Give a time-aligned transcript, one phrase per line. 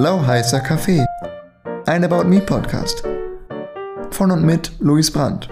[0.00, 1.04] Lauheißer Kaffee.
[1.86, 3.02] Ein About Me Podcast.
[4.12, 5.48] Von und mit Luis Brandt.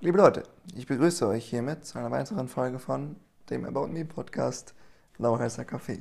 [0.00, 0.44] Liebe Leute,
[0.76, 3.16] ich begrüße euch hiermit zu einer weiteren Folge von
[3.50, 4.72] dem About Me Podcast
[5.18, 6.00] Lauheißer Kaffee.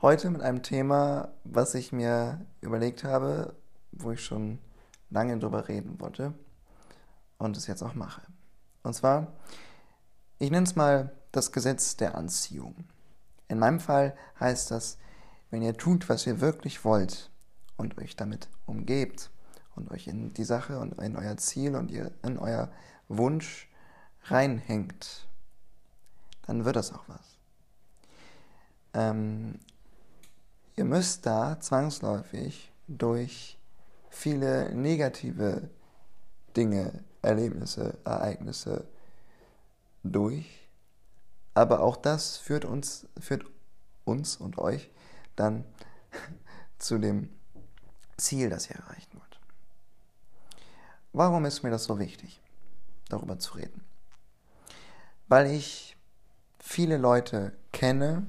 [0.00, 3.52] Heute mit einem Thema, was ich mir überlegt habe,
[3.92, 4.58] wo ich schon
[5.10, 6.32] lange drüber reden wollte
[7.38, 8.22] und es jetzt auch mache.
[8.82, 9.28] Und zwar,
[10.38, 12.84] ich nenne es mal das Gesetz der Anziehung.
[13.48, 14.98] In meinem Fall heißt das,
[15.50, 17.30] wenn ihr tut, was ihr wirklich wollt
[17.76, 19.30] und euch damit umgebt
[19.74, 22.70] und euch in die Sache und in euer Ziel und in euer
[23.08, 23.68] Wunsch
[24.24, 25.26] reinhängt,
[26.46, 27.38] dann wird das auch was.
[28.92, 29.58] Ähm,
[30.76, 33.59] ihr müsst da zwangsläufig durch
[34.10, 35.70] viele negative
[36.56, 38.86] Dinge, Erlebnisse, Ereignisse
[40.02, 40.68] durch.
[41.54, 43.44] Aber auch das führt uns, führt
[44.04, 44.90] uns und euch
[45.36, 45.64] dann
[46.78, 47.30] zu dem
[48.16, 49.40] Ziel, das ihr erreichen wollt.
[51.12, 52.40] Warum ist mir das so wichtig,
[53.08, 53.82] darüber zu reden?
[55.28, 55.96] Weil ich
[56.58, 58.26] viele Leute kenne,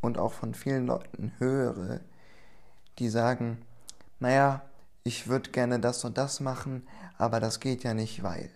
[0.00, 2.00] und auch von vielen Leuten höre,
[2.98, 3.58] die sagen,
[4.20, 4.62] naja,
[5.08, 8.50] ich würde gerne das und das machen, aber das geht ja nicht, weil.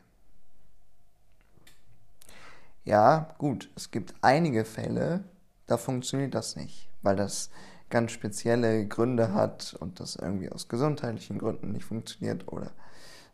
[2.85, 5.25] Ja, gut, es gibt einige Fälle,
[5.67, 7.49] da funktioniert das nicht, weil das
[7.89, 12.71] ganz spezielle Gründe hat und das irgendwie aus gesundheitlichen Gründen nicht funktioniert oder,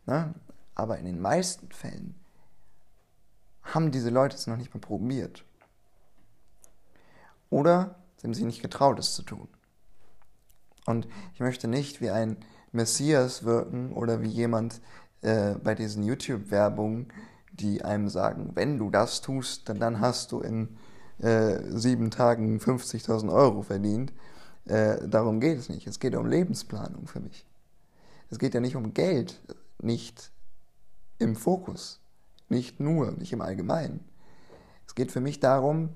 [0.05, 0.33] ne?
[0.75, 2.15] Aber in den meisten Fällen
[3.63, 5.43] haben diese Leute es noch nicht mal probiert.
[7.49, 9.49] Oder sie haben sich nicht getraut, es zu tun.
[10.85, 12.37] Und ich möchte nicht wie ein
[12.71, 14.81] Messias wirken oder wie jemand
[15.21, 17.07] äh, bei diesen YouTube-Werbungen,
[17.51, 20.77] die einem sagen, wenn du das tust, dann, dann hast du in
[21.19, 24.13] äh, sieben Tagen 50.000 Euro verdient.
[24.65, 25.87] Äh, darum geht es nicht.
[25.87, 27.45] Es geht um Lebensplanung für mich.
[28.29, 29.41] Es geht ja nicht um Geld,
[29.81, 30.31] nicht
[31.17, 31.99] im Fokus,
[32.47, 33.99] nicht nur, nicht im Allgemeinen.
[34.87, 35.89] Es geht für mich darum,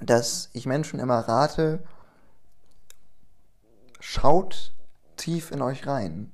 [0.00, 1.82] dass ich Menschen immer rate,
[4.00, 4.74] schaut
[5.16, 6.32] tief in euch rein.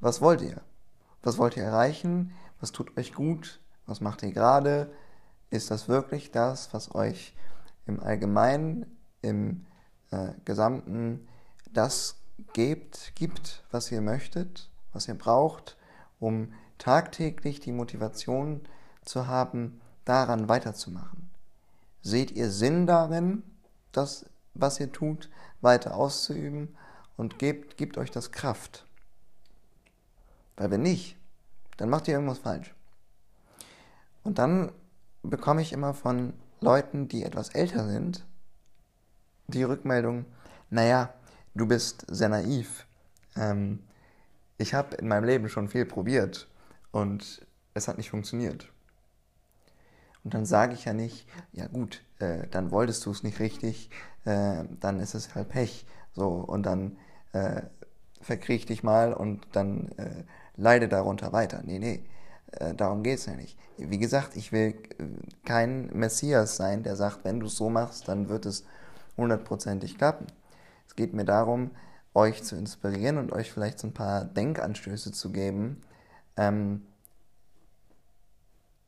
[0.00, 0.62] Was wollt ihr?
[1.22, 2.32] Was wollt ihr erreichen?
[2.60, 3.60] Was tut euch gut?
[3.86, 4.92] Was macht ihr gerade?
[5.50, 7.34] Ist das wirklich das, was euch
[7.86, 8.86] im Allgemeinen,
[9.20, 9.66] im
[10.10, 11.28] äh, Gesamten
[11.72, 12.16] das
[12.52, 15.76] gibt, gibt, was ihr möchtet, was ihr braucht,
[16.18, 18.62] um tagtäglich die Motivation
[19.04, 21.30] zu haben, daran weiterzumachen?
[22.02, 23.42] Seht ihr Sinn darin,
[23.92, 25.28] das, was ihr tut,
[25.60, 26.76] weiter auszuüben
[27.20, 28.86] und gebt, gebt euch das Kraft?
[30.56, 31.18] Weil wenn nicht,
[31.76, 32.74] dann macht ihr irgendwas falsch.
[34.22, 34.72] Und dann
[35.22, 38.24] bekomme ich immer von Leuten, die etwas älter sind,
[39.48, 40.24] die Rückmeldung,
[40.70, 41.12] naja,
[41.54, 42.86] du bist sehr naiv.
[43.36, 43.80] Ähm,
[44.56, 46.48] ich habe in meinem Leben schon viel probiert
[46.90, 48.72] und es hat nicht funktioniert.
[50.24, 53.90] Und dann sage ich ja nicht, ja gut, äh, dann wolltest du es nicht richtig,
[54.24, 55.86] äh, dann ist es halt Pech.
[56.12, 56.96] So, und dann
[57.32, 57.62] äh,
[58.20, 60.24] verkriech dich mal und dann äh,
[60.56, 61.62] leide darunter weiter.
[61.64, 62.04] Nee, nee,
[62.52, 63.58] äh, darum geht es ja nicht.
[63.76, 65.04] Wie gesagt, ich will äh,
[65.44, 68.64] kein Messias sein, der sagt, wenn du es so machst, dann wird es
[69.16, 70.26] hundertprozentig klappen.
[70.86, 71.70] Es geht mir darum,
[72.14, 75.80] euch zu inspirieren und euch vielleicht so ein paar Denkanstöße zu geben,
[76.36, 76.86] ähm,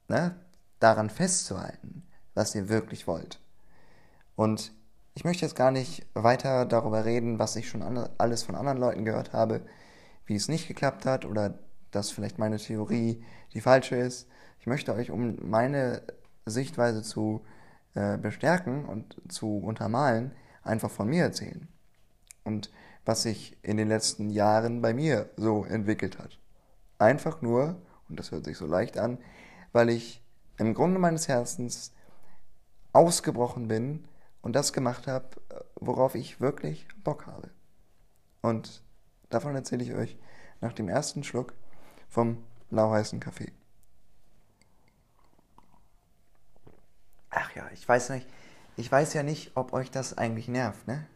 [0.09, 0.35] ne,
[0.81, 2.03] daran festzuhalten,
[2.35, 3.41] was ihr wirklich wollt.
[4.35, 4.73] Und
[5.15, 9.05] ich möchte jetzt gar nicht weiter darüber reden, was ich schon alles von anderen Leuten
[9.05, 9.63] gehört habe,
[10.25, 11.59] wie es nicht geklappt hat oder
[11.91, 13.23] dass vielleicht meine Theorie
[13.53, 14.29] die falsche ist.
[14.61, 16.03] Ich möchte euch, um meine
[16.47, 17.45] Sichtweise zu
[17.95, 20.33] äh, bestärken und zu untermalen,
[20.63, 21.69] einfach von mir erzählen.
[22.45, 22.71] Und
[23.05, 26.39] was sich in den letzten Jahren bei mir so entwickelt hat.
[26.99, 27.77] Einfach nur,
[28.09, 29.19] und das hört sich so leicht an,
[29.73, 30.25] weil ich
[30.57, 31.93] im Grunde meines Herzens
[32.93, 34.05] ausgebrochen bin
[34.43, 35.29] und das gemacht habe,
[35.77, 37.51] worauf ich wirklich Bock habe.
[38.43, 38.83] Und
[39.31, 40.19] davon erzähle ich euch
[40.61, 41.55] nach dem ersten Schluck
[42.09, 43.53] vom lauheißen Kaffee.
[47.31, 48.29] Ach ja, ich weiß nicht,
[48.77, 51.07] ich weiß ja nicht, ob euch das eigentlich nervt, ne?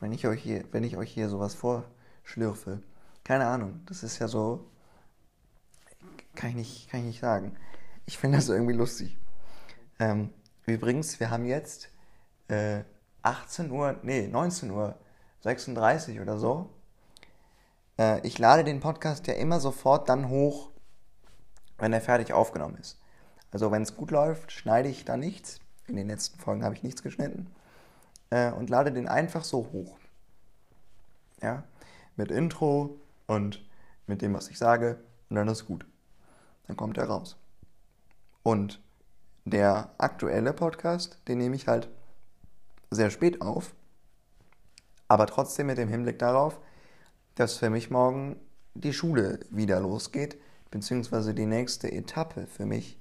[0.00, 2.82] Wenn ich euch hier, wenn ich euch hier sowas vorschlürfe.
[3.24, 4.68] Keine Ahnung, das ist ja so,
[6.34, 7.56] kann ich nicht, kann ich nicht sagen.
[8.06, 9.16] Ich finde das irgendwie lustig.
[9.98, 10.32] Ähm,
[10.66, 11.90] übrigens, wir haben jetzt
[12.48, 12.82] äh,
[13.22, 14.94] 18 Uhr, nee, 19 Uhr
[15.40, 16.70] 36 oder so.
[17.98, 20.70] äh, ich lade den Podcast ja immer sofort dann hoch,
[21.78, 22.98] wenn er fertig aufgenommen ist.
[23.52, 25.60] Also wenn es gut läuft, schneide ich da nichts.
[25.86, 27.50] In den letzten Folgen habe ich nichts geschnitten.
[28.30, 29.96] Äh, und lade den einfach so hoch.
[31.42, 31.64] Ja,
[32.16, 33.64] mit Intro und
[34.06, 34.98] mit dem, was ich sage.
[35.30, 35.86] Und dann ist gut.
[36.66, 37.36] Dann kommt er raus.
[38.42, 38.80] Und
[39.44, 41.88] der aktuelle Podcast, den nehme ich halt
[42.90, 43.74] sehr spät auf.
[45.08, 46.58] Aber trotzdem mit dem Hinblick darauf,
[47.34, 48.40] dass für mich morgen
[48.74, 50.38] die Schule wieder losgeht,
[50.70, 52.98] beziehungsweise die nächste Etappe für mich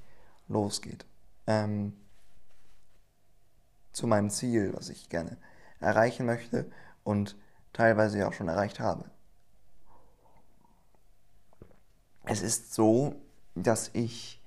[0.47, 1.05] losgeht.
[1.47, 1.93] Ähm,
[3.91, 5.37] zu meinem Ziel, was ich gerne
[5.79, 6.69] erreichen möchte
[7.03, 7.35] und
[7.73, 9.05] teilweise auch schon erreicht habe.
[12.23, 13.15] Es ist so,
[13.53, 14.41] dass ich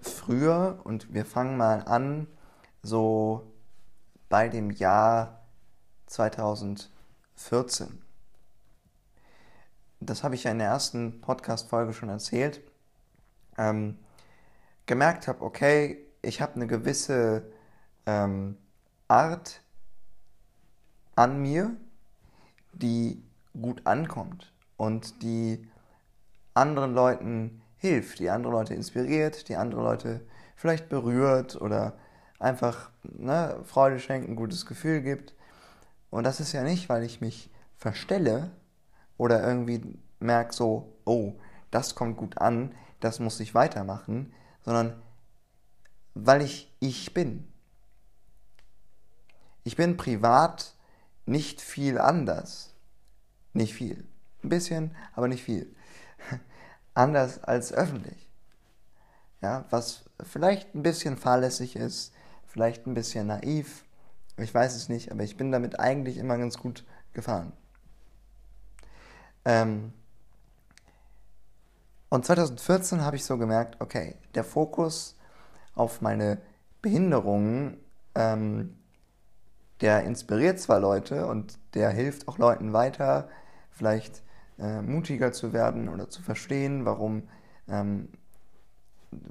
[0.00, 2.26] früher, und wir fangen mal an,
[2.82, 3.52] so
[4.28, 5.42] bei dem Jahr
[6.06, 8.02] 2014.
[10.00, 12.60] Das habe ich ja in der ersten Podcast-Folge schon erzählt.
[13.58, 13.98] Ähm,
[14.86, 17.50] gemerkt habe, okay, ich habe eine gewisse
[18.04, 18.56] ähm,
[19.08, 19.60] Art
[21.14, 21.74] an mir,
[22.72, 23.22] die
[23.60, 25.66] gut ankommt und die
[26.54, 30.26] anderen Leuten hilft, die andere Leute inspiriert, die andere Leute
[30.56, 31.94] vielleicht berührt oder
[32.38, 35.34] einfach ne, Freude schenkt, ein gutes Gefühl gibt.
[36.10, 38.50] Und das ist ja nicht, weil ich mich verstelle
[39.16, 41.34] oder irgendwie merke so, oh,
[41.70, 44.32] das kommt gut an, das muss ich weitermachen,
[44.64, 45.00] sondern
[46.14, 47.46] weil ich ich bin.
[49.64, 50.74] Ich bin privat
[51.26, 52.72] nicht viel anders.
[53.52, 54.06] Nicht viel.
[54.42, 55.74] Ein bisschen, aber nicht viel.
[56.94, 58.30] anders als öffentlich.
[59.42, 62.14] Ja, was vielleicht ein bisschen fahrlässig ist,
[62.56, 63.84] vielleicht ein bisschen naiv,
[64.38, 67.52] ich weiß es nicht, aber ich bin damit eigentlich immer ganz gut gefahren.
[69.44, 69.92] Ähm,
[72.08, 75.18] und 2014 habe ich so gemerkt, okay, der Fokus
[75.74, 76.38] auf meine
[76.80, 77.76] Behinderungen,
[78.14, 78.78] ähm,
[79.82, 83.28] der inspiriert zwar Leute und der hilft auch Leuten weiter,
[83.70, 84.22] vielleicht
[84.58, 87.28] äh, mutiger zu werden oder zu verstehen, warum
[87.68, 88.08] ähm,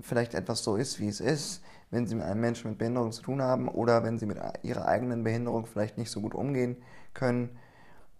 [0.01, 3.21] vielleicht etwas so ist, wie es ist, wenn sie mit einem Menschen mit Behinderung zu
[3.21, 6.77] tun haben oder wenn sie mit ihrer eigenen Behinderung vielleicht nicht so gut umgehen
[7.13, 7.57] können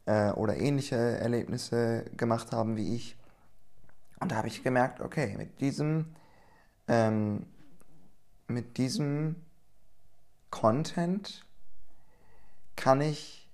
[0.05, 3.17] äh, oder ähnliche Erlebnisse gemacht haben wie ich.
[4.19, 6.15] Und da habe ich gemerkt, okay, mit diesem,
[6.87, 7.45] ähm,
[8.47, 9.35] mit diesem
[10.49, 11.45] Content
[12.75, 13.49] kann ich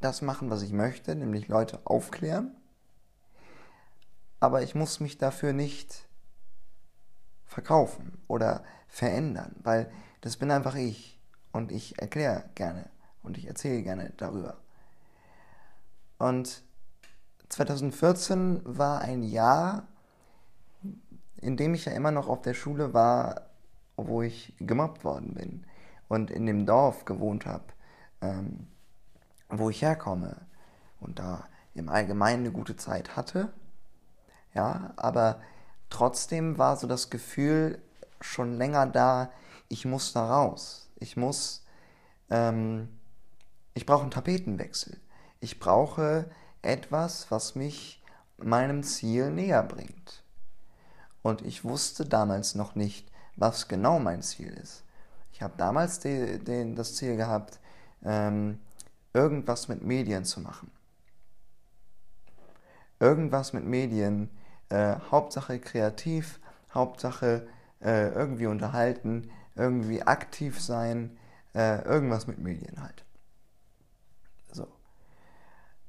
[0.00, 2.52] das machen, was ich möchte, nämlich Leute aufklären
[4.40, 6.06] aber ich muss mich dafür nicht
[7.44, 9.90] verkaufen oder verändern, weil
[10.20, 11.18] das bin einfach ich
[11.52, 12.88] und ich erkläre gerne
[13.22, 14.56] und ich erzähle gerne darüber.
[16.18, 16.62] Und
[17.48, 19.86] 2014 war ein Jahr,
[21.40, 23.42] in dem ich ja immer noch auf der Schule war,
[23.96, 25.64] wo ich gemobbt worden bin
[26.08, 27.64] und in dem Dorf gewohnt habe,
[28.20, 28.66] ähm,
[29.48, 30.36] wo ich herkomme
[31.00, 33.52] und da im Allgemeinen eine gute Zeit hatte
[34.54, 35.40] ja, aber
[35.90, 37.80] trotzdem war so das Gefühl
[38.20, 39.30] schon länger da,
[39.68, 40.88] ich muss da raus.
[40.96, 41.64] Ich muss,
[42.30, 42.88] ähm,
[43.74, 44.98] ich brauche einen Tapetenwechsel.
[45.40, 46.30] Ich brauche
[46.62, 48.02] etwas, was mich
[48.38, 50.22] meinem Ziel näher bringt.
[51.22, 54.84] Und ich wusste damals noch nicht, was genau mein Ziel ist.
[55.32, 57.60] Ich habe damals de, de, das Ziel gehabt,
[58.04, 58.58] ähm,
[59.12, 60.70] irgendwas mit Medien zu machen.
[63.00, 64.30] Irgendwas mit Medien,
[64.70, 66.40] äh, Hauptsache kreativ,
[66.74, 67.46] Hauptsache
[67.80, 71.16] äh, irgendwie unterhalten, irgendwie aktiv sein,
[71.54, 73.04] äh, irgendwas mit Medien halt.
[74.52, 74.68] So.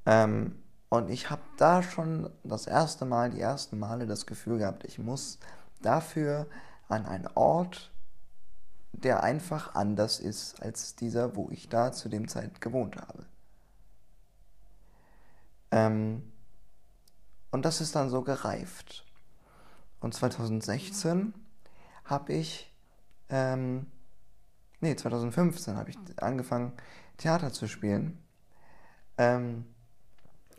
[0.06, 0.56] Ähm,
[0.88, 4.98] und ich habe da schon das erste Mal, die ersten Male das Gefühl gehabt, ich
[4.98, 5.38] muss
[5.80, 6.46] dafür
[6.88, 7.92] an einen Ort,
[8.92, 13.24] der einfach anders ist als dieser, wo ich da zu dem Zeit gewohnt habe.
[15.70, 16.32] Ähm,
[17.52, 19.04] und das ist dann so gereift.
[20.00, 21.34] Und 2016
[22.10, 22.72] habe ich,
[23.28, 23.86] ähm,
[24.80, 26.72] nee, 2015 habe ich angefangen,
[27.16, 28.18] Theater zu spielen.
[29.18, 29.64] Ähm,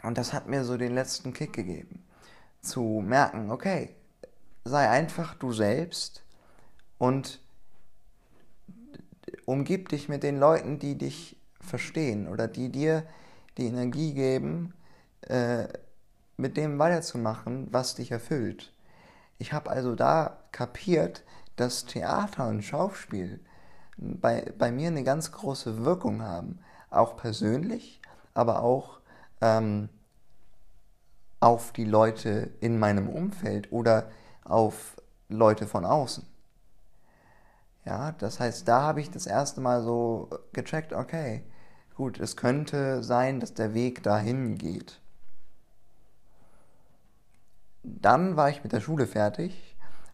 [0.04, 2.04] und das hat mir so den letzten Kick gegeben.
[2.62, 3.96] Zu merken, okay,
[4.64, 6.24] sei einfach du selbst
[6.98, 7.40] und
[9.46, 13.06] umgib dich mit den Leuten, die dich verstehen oder die dir
[13.58, 14.74] die Energie geben,
[15.22, 15.68] äh,
[16.38, 18.74] mit dem weiterzumachen, was dich erfüllt.
[19.38, 21.24] Ich habe also da kapiert,
[21.62, 23.40] dass Theater und Schauspiel
[23.98, 26.60] bei, bei mir eine ganz große Wirkung haben.
[26.90, 28.02] Auch persönlich,
[28.34, 29.00] aber auch
[29.42, 29.90] ähm,
[31.40, 34.10] auf die Leute in meinem Umfeld oder
[34.44, 35.00] auf
[35.30, 36.26] Leute von außen.
[37.86, 41.44] Ja, das heißt, da habe ich das erste Mal so gecheckt, okay,
[41.96, 45.00] gut, es könnte sein, dass der Weg dahin geht.
[47.84, 49.71] Dann war ich mit der Schule fertig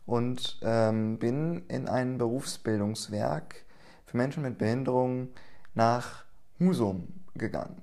[0.07, 3.65] und ähm, bin in ein Berufsbildungswerk
[4.05, 5.27] für Menschen mit Behinderung
[5.75, 6.23] nach
[6.59, 7.81] Husum gegangen.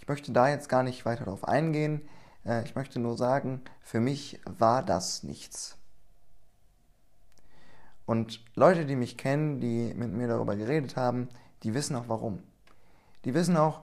[0.00, 2.00] Ich möchte da jetzt gar nicht weiter darauf eingehen.
[2.44, 5.76] Äh, ich möchte nur sagen, für mich war das nichts.
[8.06, 11.28] Und Leute, die mich kennen, die mit mir darüber geredet haben,
[11.62, 12.42] die wissen auch warum.
[13.26, 13.82] Die wissen auch,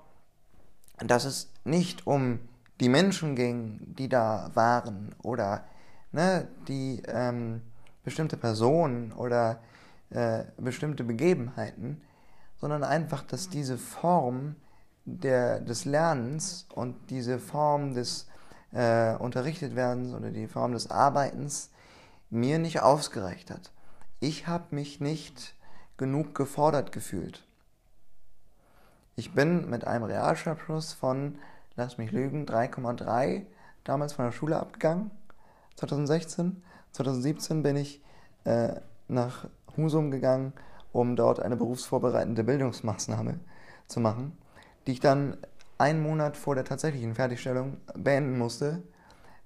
[0.98, 2.40] dass es nicht um
[2.80, 5.64] die Menschen ging, die da waren oder
[6.16, 7.62] ne, die ähm,
[8.04, 9.60] bestimmte Personen oder
[10.10, 12.02] äh, bestimmte Begebenheiten,
[12.56, 14.56] sondern einfach, dass diese Form
[15.06, 18.28] der, des Lernens und diese Form des
[18.72, 21.70] äh, Unterrichtetwerdens oder die Form des Arbeitens
[22.30, 23.72] mir nicht ausgereicht hat
[24.20, 25.56] ich habe mich nicht
[25.98, 27.44] genug gefordert gefühlt.
[29.16, 31.38] Ich bin mit einem Realschulabschluss von,
[31.76, 33.46] lass mich lügen, 3,3
[33.84, 35.12] damals von der Schule abgegangen,
[35.76, 36.62] 2016.
[36.92, 38.02] 2017 bin ich
[38.46, 38.76] äh,
[39.08, 40.54] nach Husum gegangen,
[40.94, 43.40] um dort eine berufsvorbereitende Bildungsmaßnahme
[43.88, 44.38] zu machen,
[44.88, 45.38] die ich dann
[45.78, 48.82] einen Monat vor der tatsächlichen Fertigstellung beenden musste,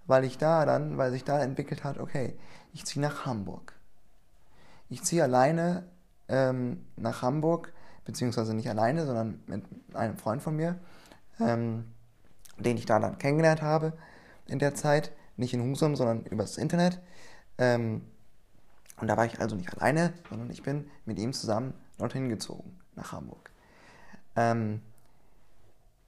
[0.06, 2.36] weil ich da dann, weil sich da entwickelt hat, okay,
[2.72, 3.80] ich ziehe nach Hamburg
[4.90, 5.84] ich ziehe alleine
[6.28, 7.74] ähm, nach Hamburg,
[8.06, 10.80] beziehungsweise nicht alleine, sondern mit einem Freund von mir,
[11.40, 11.86] ähm,
[12.58, 13.94] den ich da dann kennengelernt habe
[14.48, 17.00] in der Zeit, nicht in Husum, sondern übers Internet.
[17.58, 18.02] Ähm,
[18.98, 22.78] und da war ich also nicht alleine, sondern ich bin mit ihm zusammen dorthin gezogen,
[22.96, 23.50] nach Hamburg.
[24.36, 24.82] Ähm,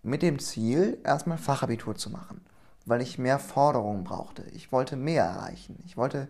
[0.04, 2.42] mit dem Ziel, erstmal Fachabitur zu machen,
[2.86, 4.44] weil ich mehr Forderungen brauchte.
[4.52, 5.80] Ich wollte mehr erreichen.
[5.86, 6.28] Ich wollte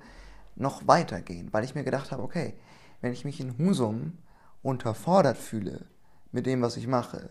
[0.55, 2.53] noch weitergehen, weil ich mir gedacht habe, okay,
[2.99, 4.17] wenn ich mich in Husum
[4.61, 5.85] unterfordert fühle
[6.31, 7.29] mit dem, was ich mache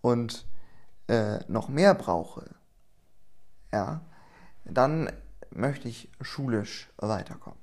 [0.00, 0.46] und
[1.06, 2.50] äh, noch mehr brauche,
[3.72, 4.00] ja,
[4.70, 5.10] dann
[5.50, 7.58] möchte ich schulisch weiterkommen.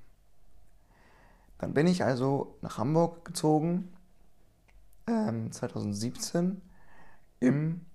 [1.58, 3.94] Dann bin ich also nach Hamburg gezogen,
[5.08, 6.62] ähm, 2017,
[7.40, 7.86] im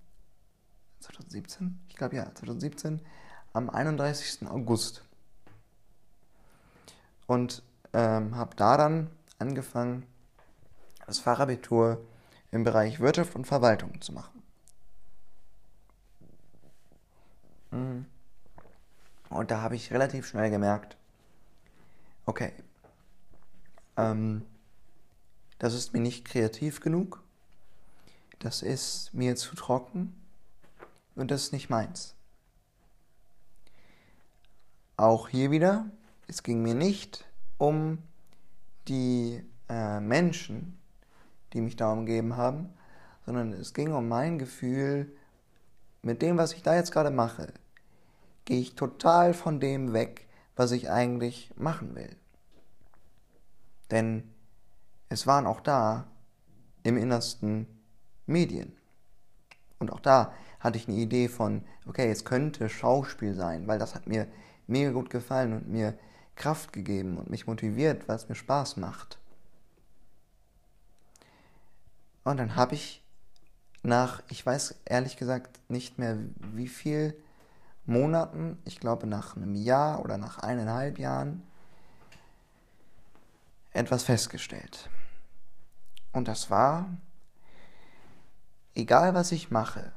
[0.99, 3.01] 2017, ich glaube ja, 2017,
[3.53, 4.47] am 31.
[4.47, 5.03] August
[7.27, 7.63] und
[7.93, 10.05] ähm, habe da dann angefangen,
[11.05, 12.05] das Fachabitur
[12.51, 14.41] im Bereich Wirtschaft und Verwaltung zu machen.
[17.71, 18.05] Mhm.
[19.31, 20.97] Und da habe ich relativ schnell gemerkt,
[22.25, 22.53] okay,
[23.97, 24.45] ähm,
[25.57, 27.23] das ist mir nicht kreativ genug,
[28.39, 30.15] das ist mir zu trocken
[31.15, 32.15] und das ist nicht meins.
[34.97, 35.85] Auch hier wieder
[36.31, 37.25] es ging mir nicht
[37.57, 37.97] um
[38.87, 40.79] die äh, Menschen,
[41.51, 42.69] die mich da umgeben haben,
[43.25, 45.11] sondern es ging um mein Gefühl,
[46.01, 47.51] mit dem, was ich da jetzt gerade mache,
[48.45, 52.15] gehe ich total von dem weg, was ich eigentlich machen will.
[53.89, 54.31] Denn
[55.09, 56.07] es waren auch da
[56.83, 57.67] im Innersten
[58.25, 58.75] Medien.
[59.79, 63.95] Und auch da hatte ich eine Idee von, okay, es könnte Schauspiel sein, weil das
[63.95, 64.27] hat mir
[64.67, 65.97] mega gut gefallen und mir
[66.35, 69.19] Kraft gegeben und mich motiviert, weil es mir Spaß macht.
[72.23, 73.03] Und dann habe ich
[73.83, 77.15] nach, ich weiß ehrlich gesagt nicht mehr wie viel
[77.91, 81.43] Monaten, ich glaube nach einem Jahr oder nach eineinhalb Jahren,
[83.71, 84.89] etwas festgestellt.
[86.11, 86.89] Und das war,
[88.75, 89.93] egal was ich mache,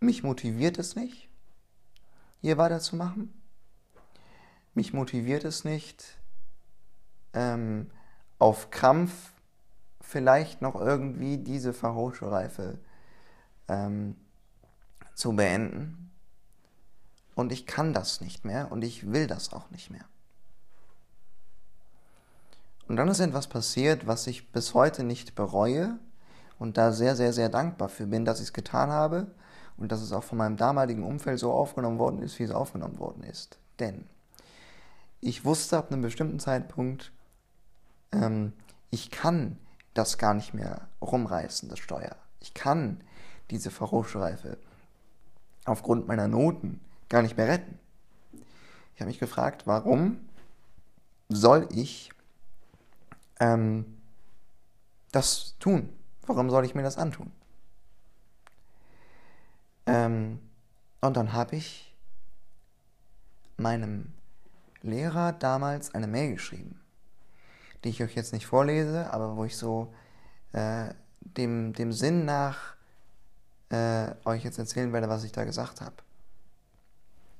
[0.00, 1.28] mich motiviert es nicht,
[2.40, 3.32] hier weiterzumachen.
[4.74, 6.18] Mich motiviert es nicht,
[7.34, 7.90] ähm,
[8.38, 9.32] auf Krampf
[10.00, 12.78] vielleicht noch irgendwie diese Fachhochschulreife
[13.68, 14.16] ähm,
[15.14, 16.11] zu beenden.
[17.42, 20.04] Und ich kann das nicht mehr und ich will das auch nicht mehr.
[22.86, 25.98] Und dann ist etwas passiert, was ich bis heute nicht bereue
[26.60, 29.26] und da sehr, sehr, sehr dankbar für bin, dass ich es getan habe
[29.76, 33.00] und dass es auch von meinem damaligen Umfeld so aufgenommen worden ist, wie es aufgenommen
[33.00, 33.58] worden ist.
[33.80, 34.04] Denn
[35.20, 37.10] ich wusste ab einem bestimmten Zeitpunkt,
[38.12, 38.52] ähm,
[38.90, 39.58] ich kann
[39.94, 42.14] das gar nicht mehr rumreißen, das Steuer.
[42.38, 43.00] Ich kann
[43.50, 44.58] diese Fachhochschulreife
[45.64, 46.80] aufgrund meiner Noten
[47.12, 47.78] gar nicht mehr retten.
[48.94, 50.18] Ich habe mich gefragt, warum
[51.28, 52.10] soll ich
[53.38, 53.98] ähm,
[55.12, 55.90] das tun?
[56.26, 57.30] Warum soll ich mir das antun?
[59.86, 60.40] Ähm,
[61.02, 61.94] Und dann habe ich
[63.56, 64.12] meinem
[64.80, 66.80] Lehrer damals eine Mail geschrieben,
[67.84, 69.92] die ich euch jetzt nicht vorlese, aber wo ich so
[70.52, 72.74] äh, dem, dem Sinn nach
[73.68, 75.96] äh, euch jetzt erzählen werde, was ich da gesagt habe.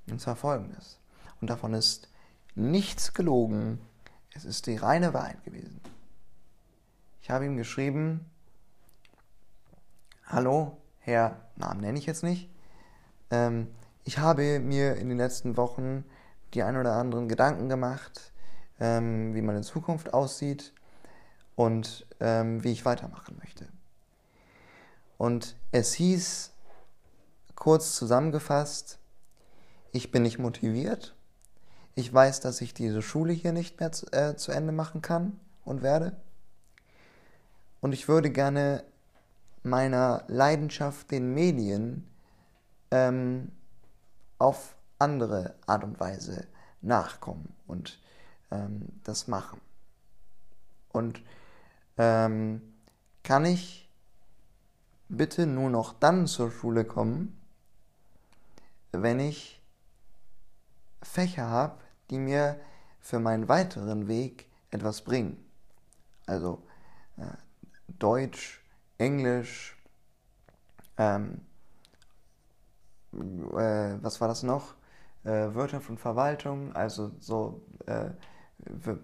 [0.08, 0.98] Und zwar folgendes.
[1.40, 2.08] Und davon ist
[2.54, 3.80] nichts gelogen.
[4.34, 5.80] Es ist die reine Wahrheit gewesen.
[7.20, 8.26] Ich habe ihm geschrieben,
[10.26, 12.48] Hallo, Herr, Namen nenne ich jetzt nicht.
[13.30, 13.68] Ähm,
[14.04, 16.04] ich habe mir in den letzten Wochen
[16.54, 18.32] die ein oder anderen Gedanken gemacht,
[18.80, 20.72] ähm, wie meine Zukunft aussieht
[21.54, 23.68] und ähm, wie ich weitermachen möchte.
[25.18, 26.52] Und es hieß,
[27.54, 28.98] kurz zusammengefasst,
[29.92, 31.14] ich bin nicht motiviert.
[31.94, 35.38] Ich weiß, dass ich diese Schule hier nicht mehr zu, äh, zu Ende machen kann
[35.64, 36.16] und werde.
[37.80, 38.84] Und ich würde gerne
[39.62, 42.08] meiner Leidenschaft den Medien
[42.90, 43.52] ähm,
[44.38, 46.46] auf andere Art und Weise
[46.80, 48.00] nachkommen und
[48.50, 49.60] ähm, das machen.
[50.90, 51.22] Und
[51.98, 52.62] ähm,
[53.22, 53.88] kann ich
[55.08, 57.38] bitte nur noch dann zur Schule kommen,
[58.92, 59.61] wenn ich
[61.02, 61.78] Fächer habe,
[62.10, 62.60] die mir
[63.00, 65.44] für meinen weiteren Weg etwas bringen.
[66.26, 66.62] Also
[67.16, 67.24] äh,
[67.88, 68.62] Deutsch,
[68.98, 69.76] Englisch,
[70.96, 71.40] ähm,
[73.12, 74.74] äh, was war das noch?
[75.24, 78.10] Äh, Wirtschaft und Verwaltung, also so äh,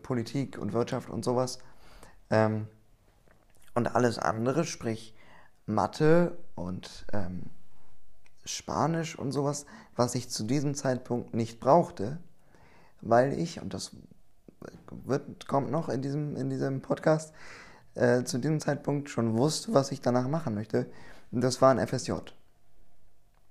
[0.03, 1.59] Politik und Wirtschaft und sowas.
[2.31, 2.69] Ähm,
[3.75, 5.15] und alles andere, sprich
[5.67, 7.45] Mathe und ähm,
[8.49, 12.19] Spanisch und sowas, was ich zu diesem Zeitpunkt nicht brauchte,
[13.01, 13.93] weil ich, und das
[15.05, 17.33] wird, kommt noch in diesem, in diesem Podcast,
[17.95, 20.87] äh, zu diesem Zeitpunkt schon wusste, was ich danach machen möchte.
[21.31, 22.13] Und das war ein FSJ.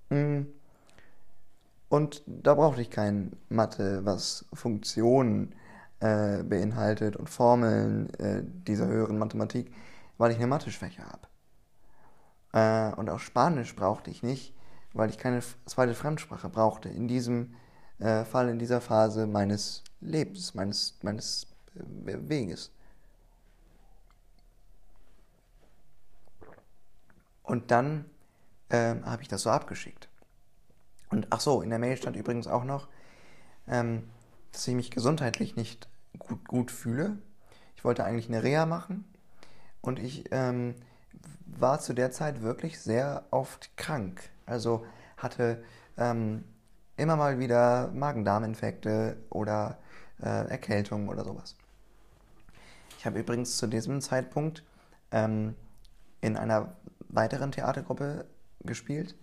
[0.10, 0.44] Mm.
[1.90, 5.56] Und da brauchte ich kein Mathe, was Funktionen
[6.00, 9.72] äh, beinhaltet und Formeln äh, dieser höheren Mathematik,
[10.18, 11.28] weil ich eine Mathe-Schwäche habe.
[12.52, 14.54] Äh, und auch Spanisch brauchte ich nicht,
[14.98, 16.90] weil ich keine zweite Fremdsprache brauchte.
[16.90, 17.54] In diesem
[18.00, 22.72] äh, Fall, in dieser Phase meines Lebens, meines, meines äh, Weges.
[27.44, 28.06] Und dann
[28.70, 30.10] ähm, habe ich das so abgeschickt.
[31.10, 32.88] Und ach so, in der Mail stand übrigens auch noch,
[33.68, 34.10] ähm,
[34.52, 35.88] dass ich mich gesundheitlich nicht
[36.20, 37.18] gut, gut fühle.
[37.76, 39.06] Ich wollte eigentlich eine Reha machen
[39.82, 40.76] und ich ähm,
[41.46, 44.30] war zu der Zeit wirklich sehr oft krank.
[44.48, 44.86] Also
[45.18, 45.64] hatte
[45.98, 46.44] ähm,
[46.96, 49.78] immer mal wieder Magen-Darm-Infekte oder
[50.22, 51.56] äh, Erkältung oder sowas.
[52.98, 54.64] Ich habe übrigens zu diesem Zeitpunkt
[55.12, 55.56] ähm,
[56.22, 56.76] in einer
[57.10, 58.26] weiteren Theatergruppe
[58.62, 59.16] gespielt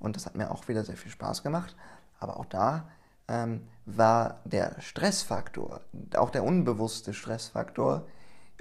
[0.00, 1.76] und das hat mir auch wieder sehr viel Spaß gemacht.
[2.18, 2.88] Aber auch da
[3.28, 5.80] ähm, war der Stressfaktor,
[6.16, 8.06] auch der unbewusste Stressfaktor,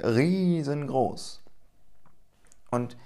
[0.02, 1.42] riesengroß.
[2.72, 2.98] Und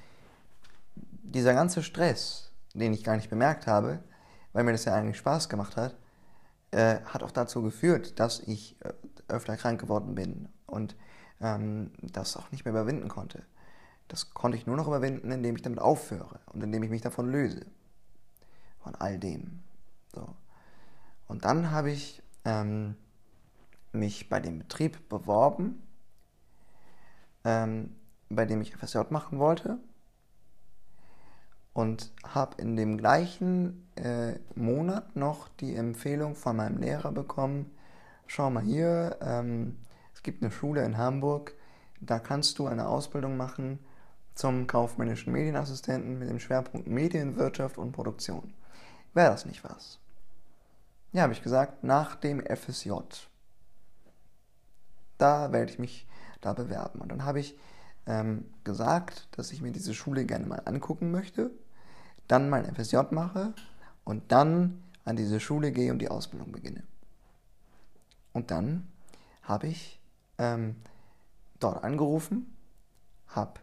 [0.95, 4.03] dieser ganze Stress, den ich gar nicht bemerkt habe,
[4.51, 5.95] weil mir das ja eigentlich Spaß gemacht hat,
[6.71, 8.93] äh, hat auch dazu geführt, dass ich äh,
[9.27, 10.95] öfter krank geworden bin und
[11.41, 13.43] ähm, das auch nicht mehr überwinden konnte.
[14.07, 17.31] Das konnte ich nur noch überwinden, indem ich damit aufhöre und indem ich mich davon
[17.31, 17.65] löse.
[18.79, 19.61] Von all dem.
[20.13, 20.35] So.
[21.27, 22.95] Und dann habe ich ähm,
[23.91, 25.81] mich bei dem Betrieb beworben,
[27.45, 27.95] ähm,
[28.29, 29.79] bei dem ich FSJ machen wollte
[31.73, 37.71] und habe in dem gleichen äh, Monat noch die Empfehlung von meinem Lehrer bekommen,
[38.27, 39.77] schau mal hier, ähm,
[40.13, 41.53] es gibt eine Schule in Hamburg,
[41.99, 43.79] da kannst du eine Ausbildung machen
[44.35, 48.53] zum kaufmännischen Medienassistenten mit dem Schwerpunkt Medienwirtschaft und Produktion.
[49.13, 49.99] Wäre das nicht was?
[51.11, 52.91] Ja, habe ich gesagt, nach dem FSJ.
[55.19, 56.07] Da werde ich mich
[56.41, 56.99] da bewerben.
[56.99, 57.57] Und dann habe ich
[58.07, 61.51] ähm, gesagt, dass ich mir diese Schule gerne mal angucken möchte
[62.27, 63.53] dann mein FSJ mache
[64.03, 66.83] und dann an diese Schule gehe und die Ausbildung beginne.
[68.31, 68.87] Und dann
[69.43, 69.99] habe ich
[70.37, 70.75] ähm,
[71.59, 72.55] dort angerufen,
[73.27, 73.59] habe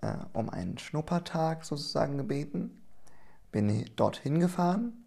[0.00, 2.80] äh, um einen Schnuppertag sozusagen gebeten,
[3.52, 5.04] bin dorthin gefahren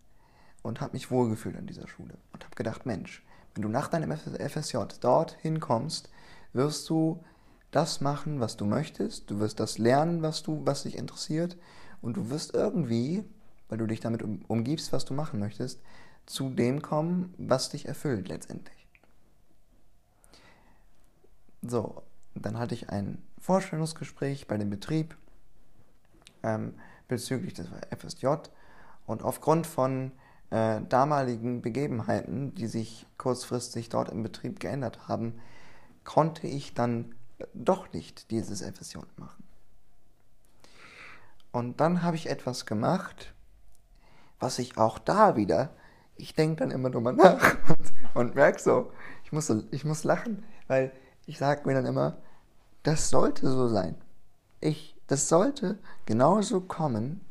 [0.62, 4.12] und habe mich wohlgefühlt an dieser Schule und habe gedacht, Mensch, wenn du nach deinem
[4.12, 6.10] FSJ dorthin kommst,
[6.54, 7.24] wirst du
[7.72, 11.58] das machen, was du möchtest, du wirst das lernen, was du, was dich interessiert
[12.02, 13.24] und du wirst irgendwie,
[13.70, 15.82] weil du dich damit um, umgibst, was du machen möchtest,
[16.26, 18.88] zu dem kommen, was dich erfüllt letztendlich.
[21.62, 22.04] So,
[22.36, 25.18] dann hatte ich ein Vorstellungsgespräch bei dem Betrieb
[26.44, 26.74] ähm,
[27.08, 28.28] bezüglich des FSJ
[29.06, 30.12] und aufgrund von
[30.50, 35.40] äh, damaligen Begebenheiten, die sich kurzfristig dort im Betrieb geändert haben,
[36.04, 37.16] konnte ich dann
[37.54, 39.44] doch nicht dieses FSJ machen.
[41.52, 43.34] Und dann habe ich etwas gemacht,
[44.40, 45.72] was ich auch da wieder,
[46.16, 48.92] ich denke dann immer drüber nach und, und merke so,
[49.24, 50.92] ich muss, ich muss lachen, weil
[51.26, 52.18] ich sage mir dann immer,
[52.84, 53.96] das sollte so sein.
[54.62, 57.22] Ich, das sollte genauso kommen.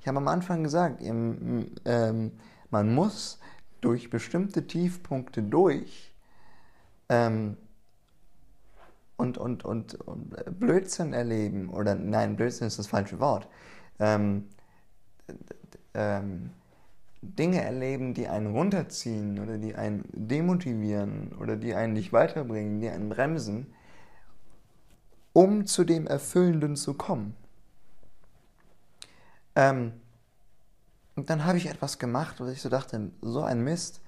[0.00, 2.32] Ich habe am Anfang gesagt, ähm,
[2.70, 3.38] man muss
[3.80, 6.14] durch bestimmte Tiefpunkte durch
[7.08, 7.56] ähm,
[9.16, 11.68] und, und, und, und, Blödsinn erleben.
[11.68, 13.48] Oder nein, Blödsinn ist das falsche Wort.
[13.98, 14.48] Ähm,
[15.94, 16.50] ähm,
[17.22, 22.88] Dinge erleben, die einen runterziehen oder die einen demotivieren oder die einen nicht weiterbringen, die
[22.88, 23.72] einen bremsen,
[25.32, 27.36] um zu dem Erfüllenden zu kommen.
[29.54, 29.92] Ähm,
[31.14, 34.00] und dann habe ich etwas gemacht, wo ich so dachte, so ein Mist,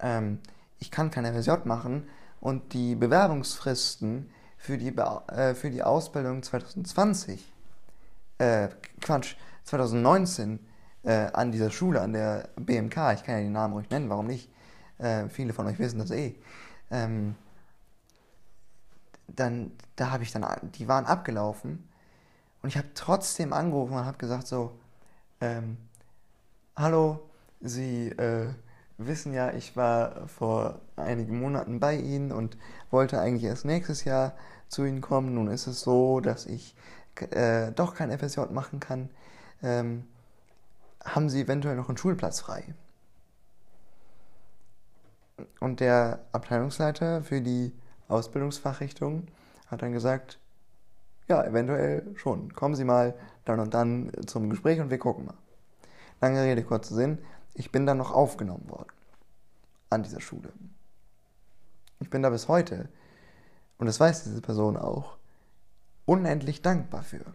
[0.00, 0.40] ähm,
[0.78, 2.08] ich kann kein FSJ machen
[2.40, 7.50] und die Bewerbungsfristen für die, äh, für die Ausbildung 2020,
[8.38, 8.68] äh,
[9.00, 10.58] Quatsch, 2019
[11.04, 14.26] äh, an dieser Schule, an der BMK, ich kann ja den Namen ruhig nennen, warum
[14.26, 14.50] nicht?
[14.98, 16.34] Äh, viele von euch wissen das eh.
[16.90, 17.36] Ähm,
[19.28, 20.44] dann, da habe ich dann,
[20.74, 21.88] die waren abgelaufen
[22.62, 24.78] und ich habe trotzdem angerufen und habe gesagt so,
[25.40, 25.76] ähm,
[26.76, 27.20] hallo,
[27.60, 28.48] Sie äh,
[28.98, 32.56] wissen ja, ich war vor einigen Monaten bei Ihnen und
[32.90, 34.34] wollte eigentlich erst nächstes Jahr
[34.68, 35.34] zu Ihnen kommen.
[35.34, 36.74] Nun ist es so, dass ich
[37.30, 39.08] äh, doch kein FSJ machen kann.
[39.62, 40.04] Ähm,
[41.04, 42.74] haben Sie eventuell noch einen Schulplatz frei?
[45.60, 47.72] Und der Abteilungsleiter für die
[48.08, 49.28] Ausbildungsfachrichtung
[49.68, 50.38] hat dann gesagt,
[51.28, 52.52] ja, eventuell schon.
[52.54, 55.34] Kommen Sie mal dann und dann zum Gespräch und wir gucken mal.
[56.20, 57.18] Lange Rede, kurzer Sinn.
[57.58, 58.92] Ich bin dann noch aufgenommen worden
[59.90, 60.52] an dieser Schule.
[61.98, 62.88] Ich bin da bis heute,
[63.78, 65.16] und das weiß diese Person auch,
[66.06, 67.34] unendlich dankbar für,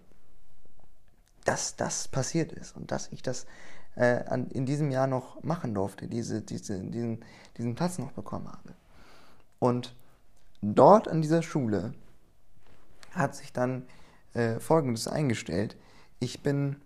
[1.44, 3.46] dass das passiert ist und dass ich das
[3.96, 7.26] äh, an, in diesem Jahr noch machen durfte, diese, diese, diesen,
[7.58, 8.76] diesen Platz noch bekommen habe.
[9.60, 9.94] Und
[10.62, 11.94] dort an dieser Schule
[13.12, 13.86] hat sich dann
[14.34, 15.76] äh, Folgendes eingestellt.
[16.20, 16.78] Ich bin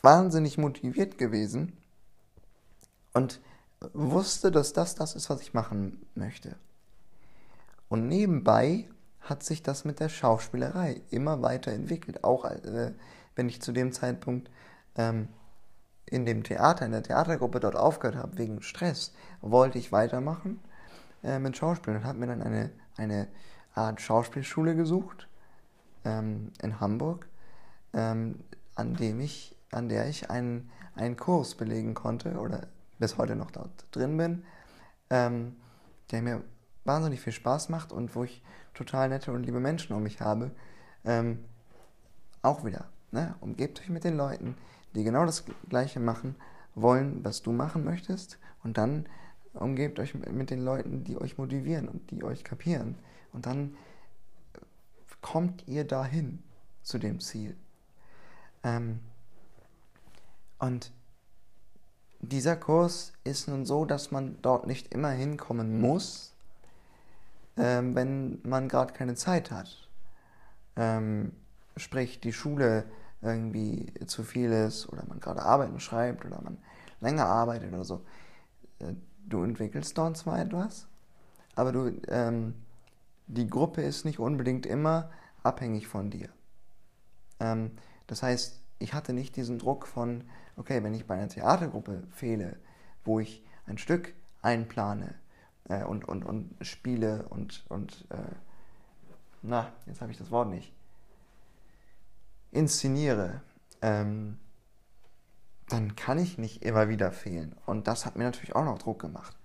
[0.00, 1.76] wahnsinnig motiviert gewesen
[3.12, 3.40] und
[3.92, 6.56] wusste, dass das das ist, was ich machen möchte.
[7.88, 8.88] Und nebenbei
[9.20, 12.24] hat sich das mit der Schauspielerei immer weiterentwickelt.
[12.24, 12.92] Auch äh,
[13.34, 14.50] wenn ich zu dem Zeitpunkt
[14.96, 15.28] ähm,
[16.06, 20.60] in dem Theater, in der Theatergruppe dort aufgehört habe, wegen Stress, wollte ich weitermachen
[21.22, 23.28] äh, mit Schauspielen und habe mir dann eine, eine
[23.74, 25.28] Art Schauspielschule gesucht
[26.04, 27.28] ähm, in Hamburg,
[27.92, 28.40] ähm,
[28.74, 32.66] an dem ich an der ich einen, einen Kurs belegen konnte oder
[33.00, 34.44] bis heute noch dort drin bin,
[35.10, 35.56] ähm,
[36.12, 36.44] der mir
[36.84, 38.42] wahnsinnig viel Spaß macht und wo ich
[38.74, 40.52] total nette und liebe Menschen um mich habe.
[41.04, 41.44] Ähm,
[42.42, 43.34] auch wieder, ne?
[43.40, 44.54] umgebt euch mit den Leuten,
[44.94, 46.36] die genau das Gleiche machen
[46.74, 49.06] wollen, was du machen möchtest und dann
[49.54, 52.96] umgebt euch mit den Leuten, die euch motivieren und die euch kapieren
[53.32, 53.76] und dann
[55.20, 56.42] kommt ihr dahin
[56.82, 57.56] zu dem Ziel.
[58.62, 59.00] Ähm,
[60.58, 60.92] und
[62.20, 66.34] dieser Kurs ist nun so, dass man dort nicht immer hinkommen muss,
[67.56, 69.88] ähm, wenn man gerade keine Zeit hat.
[70.76, 71.32] Ähm,
[71.76, 72.84] sprich, die Schule
[73.22, 76.58] irgendwie zu viel ist oder man gerade Arbeiten schreibt oder man
[77.00, 78.02] länger arbeitet oder so.
[78.78, 78.94] Äh,
[79.26, 80.86] du entwickelst dort zwar etwas,
[81.54, 82.54] aber du, ähm,
[83.26, 85.10] die Gruppe ist nicht unbedingt immer
[85.42, 86.28] abhängig von dir.
[87.38, 87.72] Ähm,
[88.06, 90.24] das heißt, ich hatte nicht diesen Druck von,
[90.56, 92.56] okay, wenn ich bei einer Theatergruppe fehle,
[93.04, 95.14] wo ich ein Stück einplane
[95.68, 98.34] äh, und, und, und spiele und, und äh,
[99.42, 100.72] na, jetzt habe ich das Wort nicht,
[102.50, 103.42] inszeniere,
[103.82, 104.38] ähm,
[105.68, 107.54] dann kann ich nicht immer wieder fehlen.
[107.66, 109.36] Und das hat mir natürlich auch noch Druck gemacht.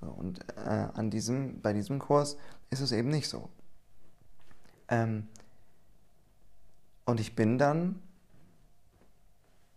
[0.00, 2.36] Und äh, an diesem, bei diesem Kurs
[2.70, 3.48] ist es eben nicht so.
[4.88, 5.28] Ähm,
[7.04, 8.02] und ich bin dann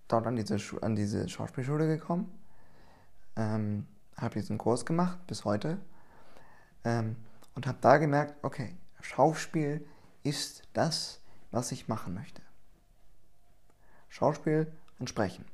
[0.07, 2.31] dort an diese, an diese Schauspielschule gekommen,
[3.35, 3.87] ähm,
[4.17, 5.77] habe diesen Kurs gemacht bis heute
[6.83, 7.15] ähm,
[7.55, 9.85] und habe da gemerkt, okay, Schauspiel
[10.23, 12.41] ist das, was ich machen möchte.
[14.09, 15.45] Schauspiel und Sprechen.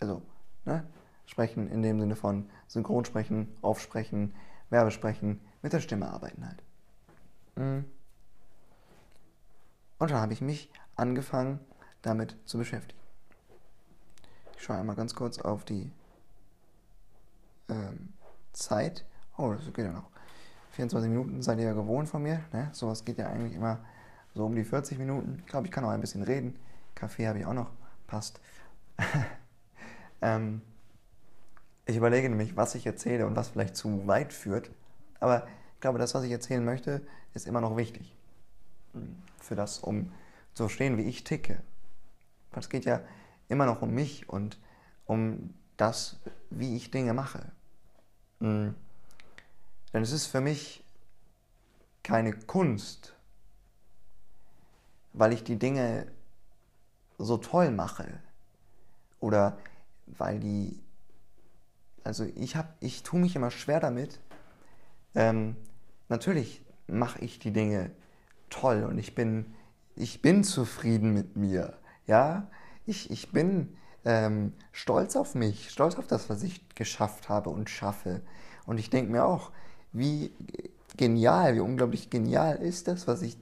[0.00, 0.22] Also,
[0.64, 0.86] ne?
[1.26, 4.34] Sprechen in dem Sinne von Synchronsprechen, Aufsprechen,
[4.68, 6.62] Werbesprechen, mit der Stimme arbeiten halt.
[7.56, 7.84] Mhm.
[9.98, 11.60] Und dann habe ich mich angefangen,
[12.02, 12.99] damit zu beschäftigen.
[14.60, 15.90] Ich schaue einmal ganz kurz auf die
[17.70, 18.10] ähm,
[18.52, 19.06] Zeit.
[19.38, 20.10] Oh, das geht ja noch.
[20.72, 22.44] 24 Minuten seid ihr ja gewohnt von mir.
[22.52, 22.68] Ne?
[22.72, 23.78] Sowas geht ja eigentlich immer
[24.34, 25.38] so um die 40 Minuten.
[25.38, 26.58] Ich glaube, ich kann auch ein bisschen reden.
[26.94, 27.70] Kaffee habe ich auch noch.
[28.06, 28.38] Passt.
[30.20, 30.60] ähm,
[31.86, 34.70] ich überlege nämlich, was ich erzähle und was vielleicht zu weit führt.
[35.20, 35.46] Aber
[35.76, 37.00] ich glaube, das, was ich erzählen möchte,
[37.32, 38.14] ist immer noch wichtig.
[39.40, 40.12] Für das, um
[40.52, 41.62] zu verstehen, wie ich ticke.
[42.54, 43.00] Es geht ja
[43.50, 44.58] immer noch um mich und
[45.06, 47.52] um das, wie ich Dinge mache.
[48.40, 48.74] Denn
[49.92, 50.84] es ist für mich
[52.02, 53.14] keine Kunst,
[55.12, 56.06] weil ich die Dinge
[57.18, 58.20] so toll mache
[59.18, 59.58] oder
[60.06, 60.80] weil die
[62.02, 64.20] also ich habe ich tue mich immer schwer damit
[65.14, 65.56] ähm,
[66.08, 67.90] natürlich mache ich die Dinge
[68.48, 69.54] toll und ich bin
[69.96, 72.48] ich bin zufrieden mit mir ja
[72.90, 77.70] ich, ich bin ähm, stolz auf mich stolz auf das was ich geschafft habe und
[77.70, 78.22] schaffe
[78.66, 79.50] und ich denke mir auch
[79.92, 80.32] wie
[80.96, 83.36] genial wie unglaublich genial ist das was ich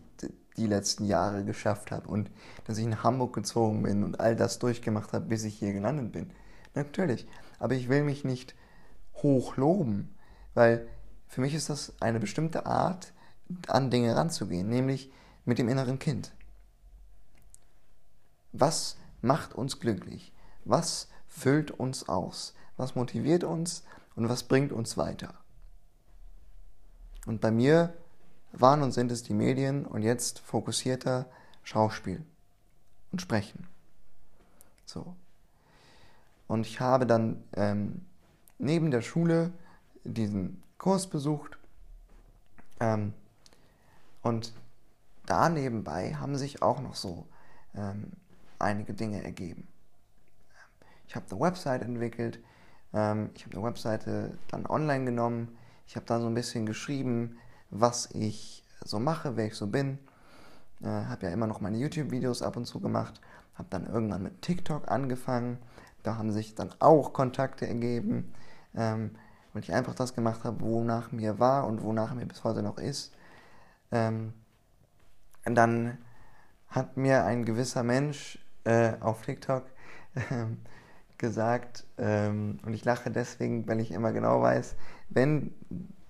[0.59, 2.31] die letzten Jahre geschafft habe und
[2.65, 6.13] dass ich in Hamburg gezogen bin und all das durchgemacht habe, bis ich hier gelandet
[6.13, 6.31] bin.
[6.75, 7.27] Natürlich.
[7.59, 8.55] Aber ich will mich nicht
[9.15, 10.15] hoch loben,
[10.55, 10.87] weil
[11.29, 13.13] für mich ist das eine bestimmte Art,
[13.67, 15.11] an Dinge ranzugehen, nämlich
[15.47, 16.33] mit dem inneren Kind.
[18.53, 20.33] Was macht uns glücklich?
[20.65, 22.55] Was füllt uns aus?
[22.77, 25.35] Was motiviert uns und was bringt uns weiter?
[27.27, 27.95] Und bei mir
[28.53, 31.27] waren und sind es die Medien und jetzt fokussierter
[31.63, 32.25] Schauspiel
[33.13, 33.67] und Sprechen.
[34.85, 35.15] So.
[36.47, 38.07] Und ich habe dann ähm,
[38.59, 39.53] neben der Schule
[40.05, 41.59] diesen Kurs besucht
[42.81, 43.13] ähm,
[44.23, 44.53] und
[45.27, 47.27] da nebenbei haben sich auch noch so
[47.75, 48.13] ähm,
[48.59, 49.69] einige Dinge ergeben.
[51.07, 52.41] Ich habe eine Website entwickelt,
[52.93, 57.39] ähm, ich habe eine Webseite dann online genommen, ich habe da so ein bisschen geschrieben,
[57.71, 59.99] was ich so mache, wer ich so bin.
[60.83, 63.21] Äh, habe ja immer noch meine YouTube-Videos ab und zu gemacht.
[63.55, 65.59] Habe dann irgendwann mit TikTok angefangen.
[66.03, 68.33] Da haben sich dann auch Kontakte ergeben,
[68.75, 69.13] ähm,
[69.53, 72.79] weil ich einfach das gemacht habe, wonach mir war und wonach mir bis heute noch
[72.79, 73.13] ist.
[73.91, 74.33] Ähm,
[75.45, 75.99] dann
[76.69, 79.65] hat mir ein gewisser Mensch äh, auf TikTok
[80.15, 80.21] äh,
[81.19, 84.77] gesagt, ähm, und ich lache deswegen, weil ich immer genau weiß,
[85.09, 85.53] wenn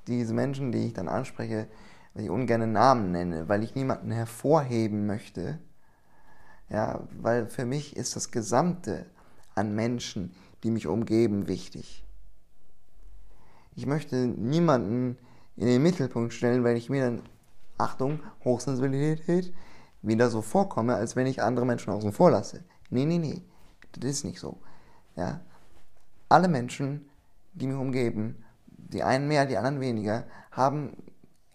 [0.06, 1.66] diese Menschen, die ich dann anspreche,
[2.14, 5.58] weil ich ungern Namen nenne, weil ich niemanden hervorheben möchte,
[6.68, 9.06] ja, weil für mich ist das Gesamte
[9.54, 12.04] an Menschen, die mich umgeben, wichtig.
[13.74, 15.16] Ich möchte niemanden
[15.56, 17.22] in den Mittelpunkt stellen, weil ich mir dann,
[17.78, 19.52] Achtung, Hochsensibilität,
[20.02, 22.64] wieder so vorkomme, als wenn ich andere Menschen außen vor lasse.
[22.90, 23.42] Nee, nee, nee,
[23.92, 24.58] das ist nicht so.
[25.16, 25.40] Ja?
[26.28, 27.08] Alle Menschen,
[27.52, 30.96] die mich umgeben, die einen mehr, die anderen weniger, haben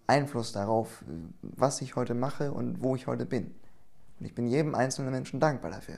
[0.08, 1.04] Einfluss darauf,
[1.42, 3.56] was ich heute mache und wo ich heute bin.
[4.20, 5.98] Und ich bin jedem einzelnen Menschen dankbar dafür.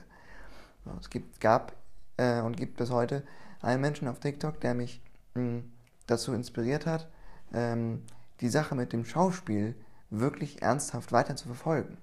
[1.00, 1.72] Es gibt, gab
[2.16, 3.24] äh, und gibt bis heute
[3.60, 5.02] einen Menschen auf TikTok, der mich
[5.34, 5.72] mh, hm,
[6.06, 7.08] dazu inspiriert hat,
[7.52, 8.02] ähm,
[8.40, 9.74] die Sache mit dem Schauspiel
[10.10, 11.98] wirklich ernsthaft weiter zu verfolgen.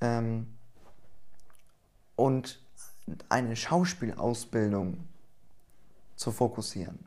[0.00, 0.46] Ähm,
[2.16, 2.60] und
[3.28, 5.06] eine Schauspielausbildung
[6.16, 6.98] zu fokussieren.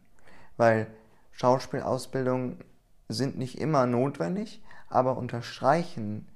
[0.57, 0.87] Weil
[1.31, 2.63] Schauspielausbildungen
[3.09, 6.27] sind nicht immer notwendig, aber unterstreichen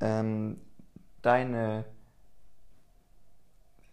[0.00, 0.60] ähm,
[1.22, 1.84] deine,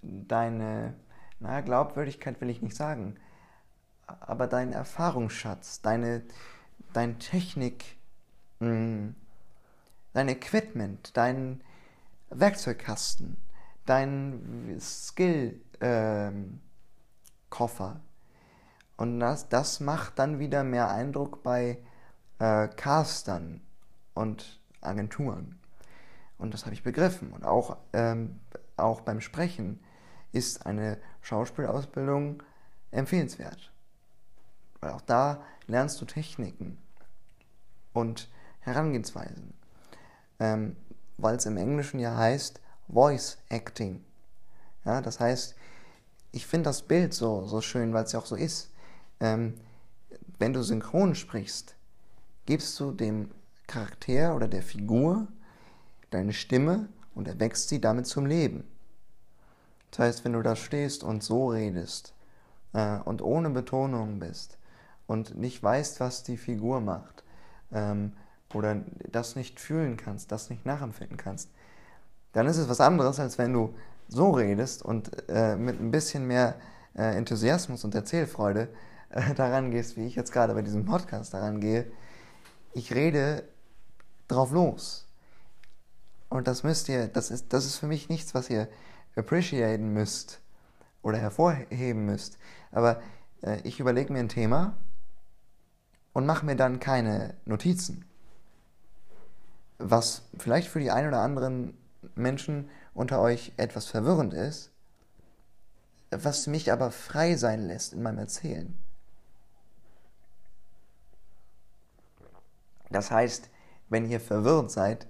[0.02, 0.94] deine,
[1.40, 3.16] na, Glaubwürdigkeit will ich nicht sagen,
[4.08, 6.22] aber dein Erfahrungsschatz, deine,
[6.94, 7.98] dein Technik,
[8.60, 9.16] mh, hm,
[10.14, 11.62] dein Equipment, dein
[12.40, 13.38] Werkzeugkasten,
[13.86, 15.62] dein Skill-Koffer,
[17.96, 18.02] ähm,
[18.98, 21.80] und das, das macht dann wieder mehr Eindruck bei
[22.40, 23.62] äh, Castern
[24.14, 25.60] und Agenturen.
[26.38, 27.32] Und das habe ich begriffen.
[27.32, 28.40] Und auch, ähm,
[28.78, 29.80] auch beim Sprechen
[30.32, 32.44] ist eine Schauspielausbildung
[32.92, 33.72] empfehlenswert.
[34.80, 36.78] Weil auch da lernst du Techniken
[37.94, 39.54] und Herangehensweisen.
[40.40, 40.76] Ähm,
[41.18, 44.04] weil es im Englischen ja heißt Voice Acting.
[44.84, 45.56] Ja, das heißt,
[46.32, 48.70] ich finde das Bild so, so schön, weil es ja auch so ist
[49.20, 49.56] ähm,
[50.40, 51.76] wenn du synchron sprichst,
[52.46, 53.32] gibst du dem
[53.68, 55.28] Charakter oder der Figur
[56.12, 58.66] deine Stimme und erwächst sie damit zum Leben.
[59.92, 62.14] Das heißt, wenn du da stehst und so redest
[62.74, 64.58] äh, und ohne Betonung bist
[65.08, 67.24] und nicht weißt, was die Figur macht
[67.72, 68.14] ähm,
[68.54, 68.82] oder
[69.12, 71.50] das nicht fühlen kannst, das nicht nachempfinden kannst,
[72.34, 73.76] dann ist es was anderes, als wenn du
[74.08, 76.56] so redest und äh, mit ein bisschen mehr
[76.96, 78.70] äh, Enthusiasmus und Erzählfreude
[79.10, 81.92] äh, daran gehst, wie ich jetzt gerade bei diesem Podcast daran gehe.
[82.74, 83.44] Ich rede
[84.28, 85.08] drauf los.
[86.30, 88.68] Und das müsst ihr, das ist, das ist für mich nichts, was ihr
[89.16, 90.42] appreciaten müsst
[91.02, 92.38] oder hervorheben müsst.
[92.72, 93.02] Aber
[93.42, 94.76] äh, ich überlege mir ein Thema
[96.14, 98.06] und mache mir dann keine Notizen.
[99.78, 101.78] Was vielleicht für die ein oder anderen
[102.16, 104.72] Menschen unter euch etwas verwirrend ist,
[106.12, 108.78] was mich aber frei sein lässt in meinem Erzählen.
[112.90, 113.50] Das heißt,
[113.90, 115.08] wenn ihr verwirrt seid,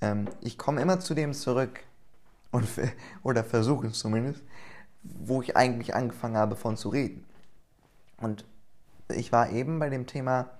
[0.00, 1.80] ähm, ich komme immer zu dem zurück,
[2.50, 2.68] und,
[3.22, 4.42] oder versuche es zumindest,
[5.02, 7.24] wo ich eigentlich angefangen habe von zu reden.
[8.16, 8.44] Und
[9.08, 10.50] ich war eben bei dem Thema,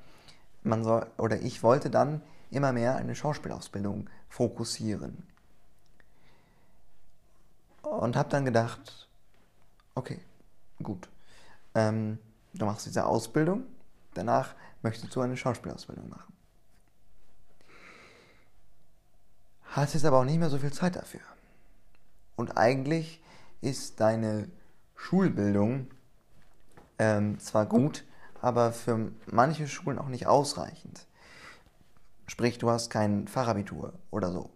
[0.62, 5.26] man soll, oder ich wollte dann immer mehr eine Schauspielausbildung fokussieren.
[7.82, 9.08] Und habe dann gedacht,
[9.94, 10.20] okay,
[10.82, 11.08] gut,
[11.74, 12.18] ähm,
[12.54, 13.64] du machst diese Ausbildung,
[14.14, 16.32] danach möchtest du eine Schauspielausbildung machen.
[19.64, 21.20] Hattest aber auch nicht mehr so viel Zeit dafür.
[22.36, 23.22] Und eigentlich
[23.60, 24.48] ist deine
[24.96, 25.88] Schulbildung
[26.98, 28.04] ähm, zwar gut,
[28.40, 31.06] aber für manche Schulen auch nicht ausreichend.
[32.30, 34.50] Sprich, du hast kein Fachabitur oder so.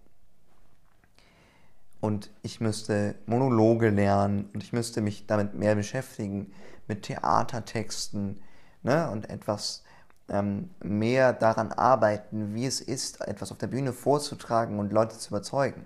[2.00, 6.52] Und ich müsste Monologe lernen und ich müsste mich damit mehr beschäftigen,
[6.87, 8.40] mit Theatertexten
[8.84, 9.82] ne, und etwas
[10.28, 15.30] ähm, mehr daran arbeiten, wie es ist, etwas auf der Bühne vorzutragen und Leute zu
[15.30, 15.84] überzeugen.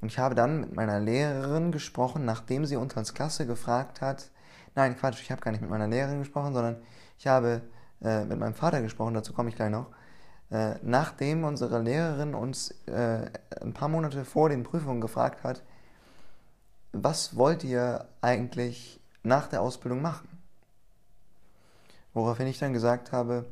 [0.00, 4.28] Und ich habe dann mit meiner Lehrerin gesprochen, nachdem sie uns als Klasse gefragt hat,
[4.74, 6.82] nein, Quatsch, ich habe gar nicht mit meiner Lehrerin gesprochen, sondern
[7.16, 7.62] ich habe
[8.02, 9.86] äh, mit meinem Vater gesprochen, dazu komme ich gleich noch,
[10.52, 13.30] äh, nachdem unsere Lehrerin uns äh,
[13.62, 15.62] ein paar Monate vor den Prüfungen gefragt hat,
[16.92, 20.28] was wollt ihr eigentlich nach der Ausbildung machen?
[22.12, 23.46] Woraufhin ich dann gesagt habe,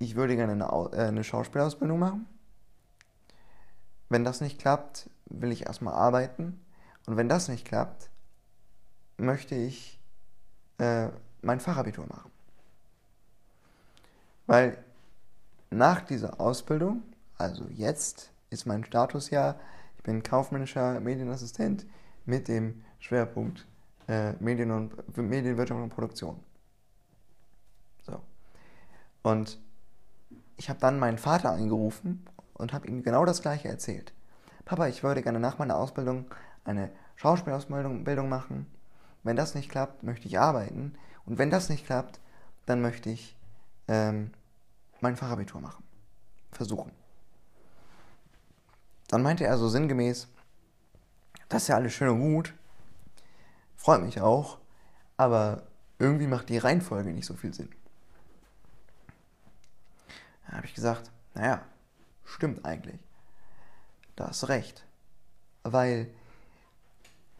[0.00, 2.26] ich würde gerne eine, äh, eine Schauspielausbildung machen.
[4.08, 6.60] Wenn das nicht klappt, will ich erstmal arbeiten.
[7.06, 8.10] Und wenn das nicht klappt,
[9.16, 10.00] möchte ich
[10.78, 11.08] äh,
[11.42, 12.32] mein Fachabitur machen.
[14.48, 14.83] Weil
[15.76, 17.02] nach dieser Ausbildung,
[17.36, 19.56] also jetzt, ist mein Status ja,
[19.96, 21.86] ich bin kaufmännischer Medienassistent
[22.24, 23.66] mit dem Schwerpunkt
[24.08, 26.40] äh, Medien und, Medienwirtschaft und Produktion.
[28.02, 28.20] So.
[29.22, 29.60] Und
[30.56, 34.12] ich habe dann meinen Vater angerufen und habe ihm genau das gleiche erzählt.
[34.64, 36.26] Papa, ich würde gerne nach meiner Ausbildung
[36.64, 38.66] eine Schauspielausbildung machen.
[39.22, 40.94] Wenn das nicht klappt, möchte ich arbeiten.
[41.26, 42.20] Und wenn das nicht klappt,
[42.66, 43.36] dann möchte ich
[43.88, 44.30] ähm,
[45.04, 45.84] mein Fachabitur machen.
[46.50, 46.90] Versuchen.
[49.08, 50.28] Dann meinte er so sinngemäß,
[51.48, 52.54] das ist ja alles schön und gut,
[53.76, 54.58] freut mich auch,
[55.16, 55.62] aber
[55.98, 57.68] irgendwie macht die Reihenfolge nicht so viel Sinn.
[60.46, 61.64] Da habe ich gesagt, naja,
[62.24, 63.00] stimmt eigentlich.
[64.16, 64.86] Da hast recht.
[65.64, 66.08] Weil,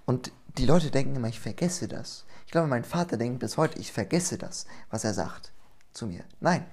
[0.04, 2.26] und die Leute denken immer, ich vergesse das.
[2.46, 5.52] Ich glaube, mein Vater denkt bis heute, ich vergesse das, was er sagt
[5.92, 6.24] zu mir.
[6.40, 6.66] Nein,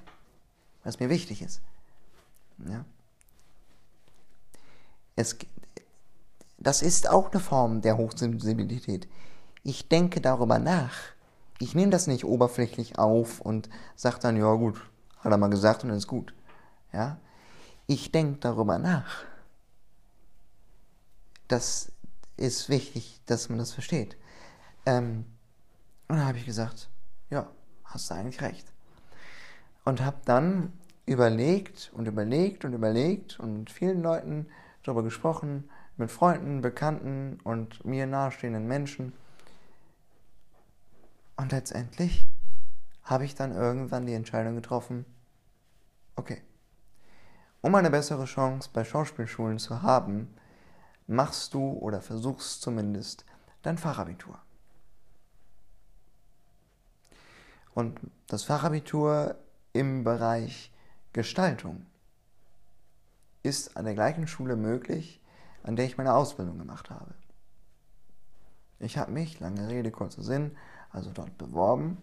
[0.83, 1.61] was mir wichtig ist.
[2.67, 2.85] Ja.
[5.15, 5.37] Es,
[6.57, 9.07] das ist auch eine Form der Hochsensibilität.
[9.63, 10.95] Ich denke darüber nach.
[11.59, 14.81] Ich nehme das nicht oberflächlich auf und sage dann, ja gut,
[15.19, 16.33] hat er mal gesagt und dann ist gut.
[16.91, 17.19] Ja?
[17.87, 19.23] Ich denke darüber nach.
[21.47, 21.91] Das
[22.37, 24.17] ist wichtig, dass man das versteht.
[24.85, 25.25] Ähm,
[26.07, 26.89] und dann habe ich gesagt,
[27.29, 27.47] ja,
[27.83, 28.71] hast du eigentlich recht.
[29.83, 30.73] Und habe dann
[31.05, 34.47] überlegt und überlegt und überlegt und mit vielen Leuten
[34.83, 39.13] darüber gesprochen, mit Freunden, Bekannten und mir nahestehenden Menschen.
[41.35, 42.27] Und letztendlich
[43.03, 45.05] habe ich dann irgendwann die Entscheidung getroffen,
[46.15, 46.41] okay,
[47.61, 50.33] um eine bessere Chance bei Schauspielschulen zu haben,
[51.07, 53.25] machst du oder versuchst zumindest
[53.61, 54.39] dein Fachabitur.
[57.73, 59.35] Und das Fachabitur
[59.73, 60.71] im Bereich
[61.13, 61.85] Gestaltung.
[63.43, 65.21] Ist an der gleichen Schule möglich,
[65.63, 67.13] an der ich meine Ausbildung gemacht habe.
[68.79, 70.55] Ich habe mich, lange Rede, kurzer Sinn,
[70.91, 71.97] also dort beworben,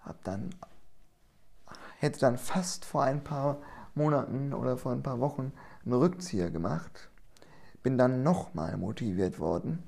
[0.00, 0.50] habe dann,
[1.98, 3.58] hätte dann fast vor ein paar
[3.94, 5.52] Monaten oder vor ein paar Wochen
[5.84, 7.10] einen Rückzieher gemacht,
[7.82, 9.82] bin dann nochmal motiviert worden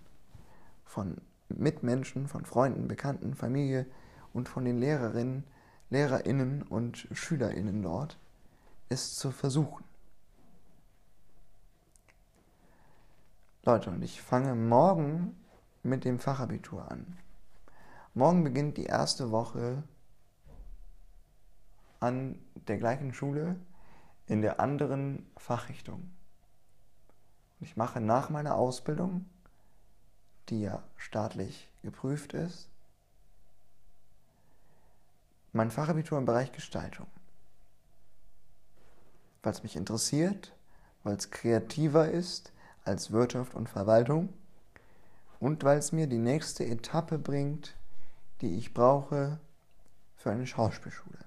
[0.84, 1.16] von
[1.48, 3.86] Mitmenschen, von Freunden, Bekannten, Familie
[4.32, 5.44] und von den Lehrerinnen,
[5.90, 8.18] Lehrerinnen und Schülerinnen dort,
[8.88, 9.84] es zu versuchen.
[13.64, 15.36] Leute, und ich fange morgen
[15.82, 17.18] mit dem Fachabitur an.
[18.14, 19.82] Morgen beginnt die erste Woche
[22.00, 23.56] an der gleichen Schule
[24.26, 26.10] in der anderen Fachrichtung.
[27.60, 29.26] Ich mache nach meiner Ausbildung,
[30.48, 32.68] die ja staatlich geprüft ist,
[35.56, 37.06] mein Fachabitur im Bereich Gestaltung.
[39.42, 40.54] Weil es mich interessiert,
[41.02, 42.52] weil es kreativer ist
[42.84, 44.32] als Wirtschaft und Verwaltung
[45.40, 47.74] und weil es mir die nächste Etappe bringt,
[48.40, 49.40] die ich brauche
[50.16, 51.18] für eine Schauspielschule.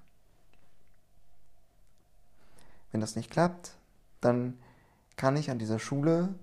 [2.92, 3.76] Wenn das nicht klappt,
[4.20, 4.58] dann
[5.16, 6.34] kann ich an dieser Schule,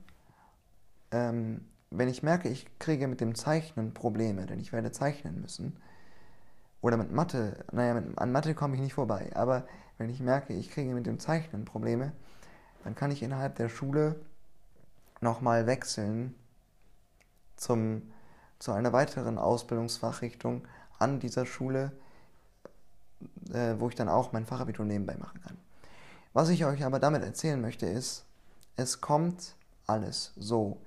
[1.12, 5.78] ähm, wenn ich merke, ich kriege mit dem Zeichnen Probleme, denn ich werde zeichnen müssen,
[6.82, 9.67] oder mit Mathe, naja, mit, an Mathe komme ich nicht vorbei, aber
[9.97, 12.13] wenn ich merke, ich kriege mit dem Zeichnen Probleme,
[12.84, 14.15] dann kann ich innerhalb der Schule
[15.21, 16.36] nochmal wechseln
[17.55, 18.13] zum,
[18.59, 20.67] zu einer weiteren Ausbildungsfachrichtung
[20.99, 21.91] an dieser Schule,
[23.51, 25.57] äh, wo ich dann auch mein Fachabitur nebenbei machen kann.
[26.34, 28.25] Was ich euch aber damit erzählen möchte ist,
[28.75, 29.55] es kommt
[29.88, 30.78] alles so,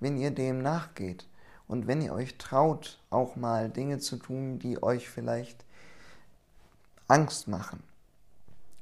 [0.00, 1.26] wenn ihr dem nachgeht
[1.68, 5.64] und wenn ihr euch traut, auch mal Dinge zu tun, die euch vielleicht
[7.06, 7.82] Angst machen.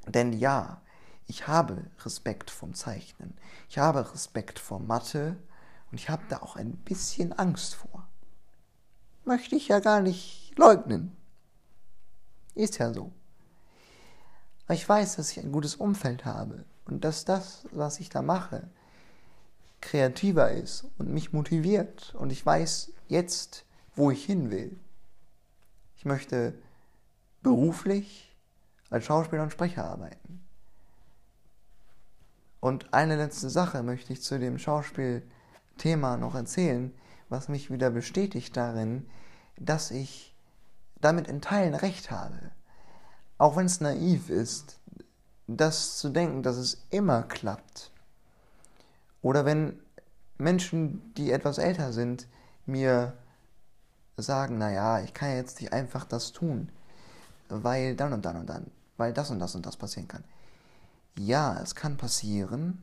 [0.07, 0.81] Denn ja,
[1.27, 3.37] ich habe Respekt vom Zeichnen,
[3.69, 5.37] ich habe Respekt vor Mathe
[5.91, 8.07] und ich habe da auch ein bisschen Angst vor.
[9.25, 11.17] Möchte ich ja gar nicht leugnen.
[12.55, 13.13] Ist ja so.
[14.67, 18.23] Aber ich weiß, dass ich ein gutes Umfeld habe und dass das, was ich da
[18.23, 18.69] mache,
[19.81, 23.65] kreativer ist und mich motiviert und ich weiß jetzt,
[23.95, 24.77] wo ich hin will.
[25.97, 26.55] Ich möchte
[27.43, 28.35] beruflich
[28.91, 30.45] als Schauspieler und Sprecher arbeiten.
[32.61, 36.93] Und eine letzte Sache möchte ich zu dem Schauspielthema noch erzählen,
[37.29, 39.09] was mich wieder bestätigt darin,
[39.59, 40.35] dass ich
[41.01, 42.51] damit in Teilen recht habe
[43.39, 44.79] auch wenn es naiv ist,
[45.47, 47.93] das zu denken, dass es immer klappt.
[49.23, 49.81] Oder wenn
[50.39, 52.29] Menschen, die etwas älter sind,
[52.67, 53.15] mir
[54.17, 56.71] sagen, naja, ich kann jetzt nicht einfach das tun,
[57.49, 60.25] weil dann und dann und dann, weil das und das und das passieren kann.
[61.19, 62.83] Ja, es kann passieren,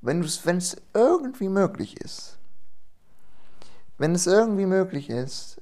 [0.00, 2.38] wenn es irgendwie möglich ist.
[3.98, 5.60] Wenn es irgendwie möglich ist,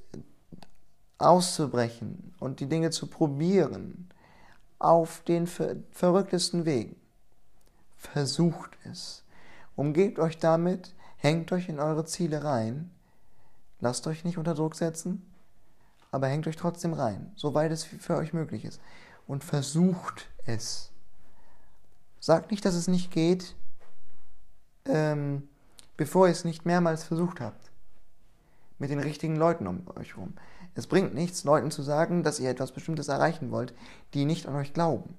[1.17, 4.09] auszubrechen und die Dinge zu probieren
[4.79, 6.95] auf den ver verrücktesten Wegen.
[7.97, 9.23] Versucht es.
[9.77, 12.89] Umgebt euch damit, hängt euch in eure Ziele rein,
[13.79, 15.31] lasst euch nicht unter Druck setzen,
[16.09, 18.81] aber hängt euch trotzdem rein, soweit es für euch möglich ist.
[19.27, 20.89] Und versucht es.
[22.19, 23.55] Sagt nicht, dass es nicht geht,
[24.85, 25.47] ähm,
[25.95, 27.69] bevor ihr es nicht mehrmals versucht habt.
[28.79, 30.33] Mit den richtigen Leuten um euch herum.
[30.73, 33.75] Es bringt nichts, Leuten zu sagen, dass ihr etwas Bestimmtes erreichen wollt,
[34.15, 35.15] die nicht an euch glauben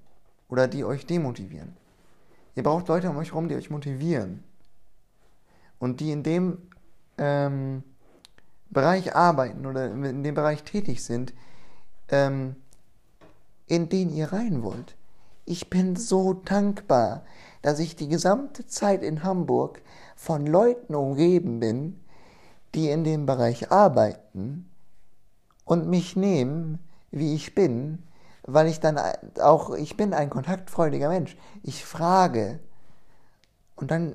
[0.48, 1.76] oder die euch demotivieren.
[2.56, 4.42] Ihr braucht Leute um euch herum, die euch motivieren
[5.78, 6.58] und die in dem
[7.18, 7.82] ähm,
[8.70, 11.32] Bereich arbeiten oder in dem Bereich tätig sind,
[12.10, 12.56] ähm,
[13.66, 14.96] in den ihr rein wollt.
[15.44, 17.24] Ich bin so dankbar,
[17.62, 19.82] dass ich die gesamte Zeit in Hamburg
[20.14, 22.00] von Leuten umgeben bin,
[22.74, 24.68] die in dem Bereich arbeiten
[25.64, 26.78] und mich nehmen,
[27.10, 28.02] wie ich bin,
[28.42, 28.98] weil ich dann
[29.40, 31.36] auch, ich bin ein kontaktfreudiger Mensch.
[31.62, 32.60] Ich frage.
[33.76, 34.14] Und dann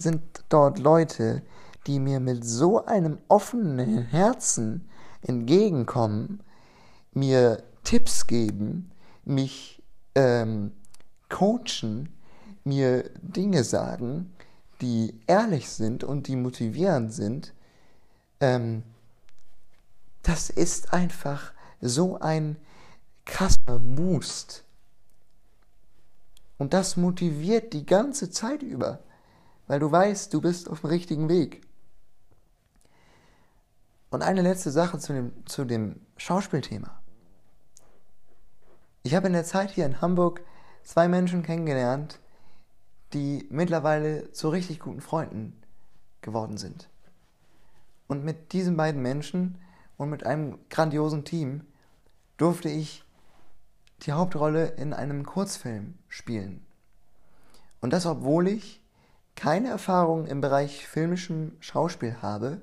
[0.00, 1.42] sind dort Leute,
[1.86, 4.88] die mir mit so einem offenen Herzen
[5.22, 6.42] entgegenkommen,
[7.12, 8.90] mir Tipps geben,
[9.24, 9.82] mich
[10.14, 10.72] ähm,
[11.28, 12.10] coachen,
[12.64, 14.32] mir Dinge sagen,
[14.80, 17.54] die ehrlich sind und die motivierend sind.
[18.40, 18.82] Ähm,
[20.22, 22.56] das ist einfach so ein
[23.24, 24.64] krasser Boost.
[26.58, 29.00] Und das motiviert die ganze Zeit über,
[29.68, 31.60] weil du weißt, du bist auf dem richtigen Weg.
[34.10, 37.00] Und eine letzte Sache zu dem, zu dem Schauspielthema.
[39.02, 40.42] Ich habe in der Zeit hier in Hamburg
[40.82, 42.18] zwei Menschen kennengelernt,
[43.12, 45.62] die mittlerweile zu richtig guten Freunden
[46.22, 46.88] geworden sind.
[48.06, 49.58] Und mit diesen beiden Menschen
[49.98, 51.66] und mit einem grandiosen Team
[52.38, 53.04] durfte ich
[54.02, 56.64] die Hauptrolle in einem Kurzfilm spielen.
[57.80, 58.82] Und das, obwohl ich
[59.38, 62.60] keine Erfahrung im Bereich filmischem Schauspiel habe,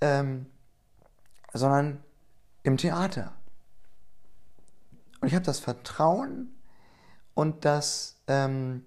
[0.00, 0.46] ähm,
[1.52, 2.02] sondern
[2.62, 3.32] im Theater.
[5.20, 6.54] Und ich habe das Vertrauen
[7.34, 8.84] und das, ähm,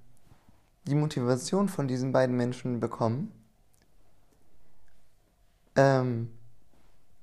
[0.86, 3.34] die Motivation von diesen beiden Menschen bekommen,
[5.80, 6.30] Ähm,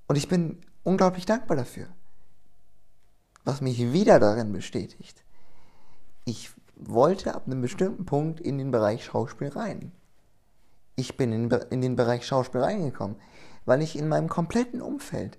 [0.07, 1.89] und ich bin unglaublich dankbar dafür.
[3.45, 5.23] Was mich wieder darin bestätigt.
[6.25, 9.93] Ich wollte ab einem bestimmten Punkt in den Bereich Schauspiel rein.
[10.95, 13.17] Ich bin in, in den Bereich Schauspiel reingekommen,
[13.65, 15.39] weil ich in meinem kompletten Umfeld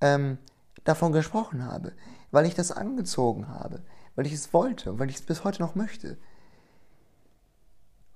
[0.00, 0.38] ähm,
[0.84, 1.92] davon gesprochen habe,
[2.30, 3.82] weil ich das angezogen habe,
[4.14, 6.16] weil ich es wollte, weil ich es bis heute noch möchte.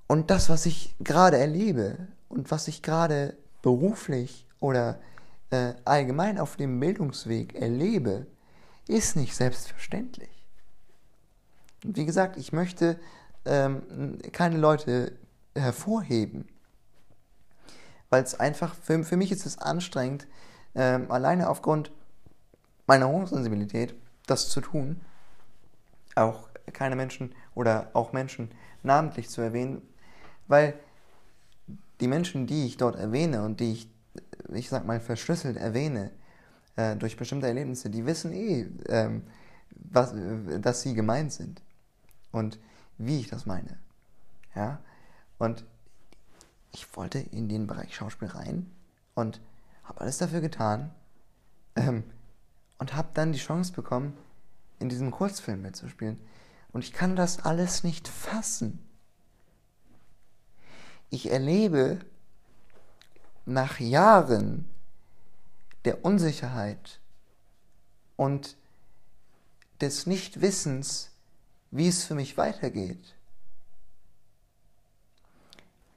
[0.09, 5.01] Und das, was ich gerade erlebe und was ich gerade beruflich oder
[5.51, 8.27] äh, allgemein auf dem Bildungsweg erlebe,
[8.89, 10.36] ist nicht selbstverständlich.
[11.83, 12.99] Wie gesagt, ich möchte
[13.45, 15.13] ähm, keine Leute
[15.55, 16.49] hervorheben,
[18.11, 20.27] weil es einfach, für, für mich ist es anstrengend,
[20.75, 21.91] ähm, alleine aufgrund
[22.87, 23.95] meiner Hochsensibilität
[24.27, 25.01] das zu tun,
[26.15, 28.51] auch keine Menschen oder auch Menschen
[28.83, 29.83] namentlich zu erwähnen,
[30.49, 30.75] weil
[32.01, 33.91] die Menschen, die ich dort erwähne und die ich,
[34.53, 36.11] ich sag mal, verschlüsselt erwähne,
[36.77, 39.23] äh, durch bestimmte Erlebnisse, die wissen eh, ähm,
[39.71, 40.15] was,
[40.61, 41.63] dass sie gemeint sind
[42.37, 42.59] und
[42.99, 43.79] wie ich das meine.
[44.55, 44.79] Ja,
[45.39, 45.65] und
[46.73, 48.71] ich wollte in den Bereich Schauspiel rein
[49.15, 49.41] und
[49.85, 50.95] habe alles dafür getan
[51.77, 52.05] ähm,
[52.79, 54.17] und habe dann die Chance bekommen,
[54.79, 56.21] in diesem Kurzfilm mitzuspielen.
[56.73, 58.87] Und ich kann das alles nicht fassen.
[61.09, 62.01] Ich erlebe
[63.47, 64.69] nach Jahren
[65.87, 67.01] der Unsicherheit
[68.17, 68.57] und
[69.81, 71.16] des Nichtwissens,
[71.71, 73.15] wie es für mich weitergeht.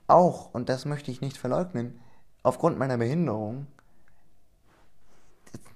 [0.07, 1.99] Auch, und das möchte ich nicht verleugnen,
[2.41, 3.67] aufgrund meiner Behinderung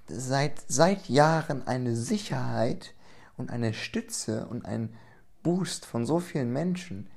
[0.08, 2.94] seit, seit Jahren eine Sicherheit
[3.36, 4.96] und eine Stütze und ein
[5.42, 7.08] Boost von so vielen Menschen.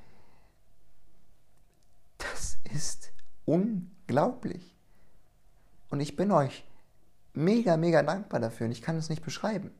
[2.18, 3.12] Das ist
[3.46, 4.76] unglaublich.
[5.90, 6.66] Und ich bin euch
[7.34, 9.72] mega, mega dankbar dafür und ich kann es nicht beschreiben.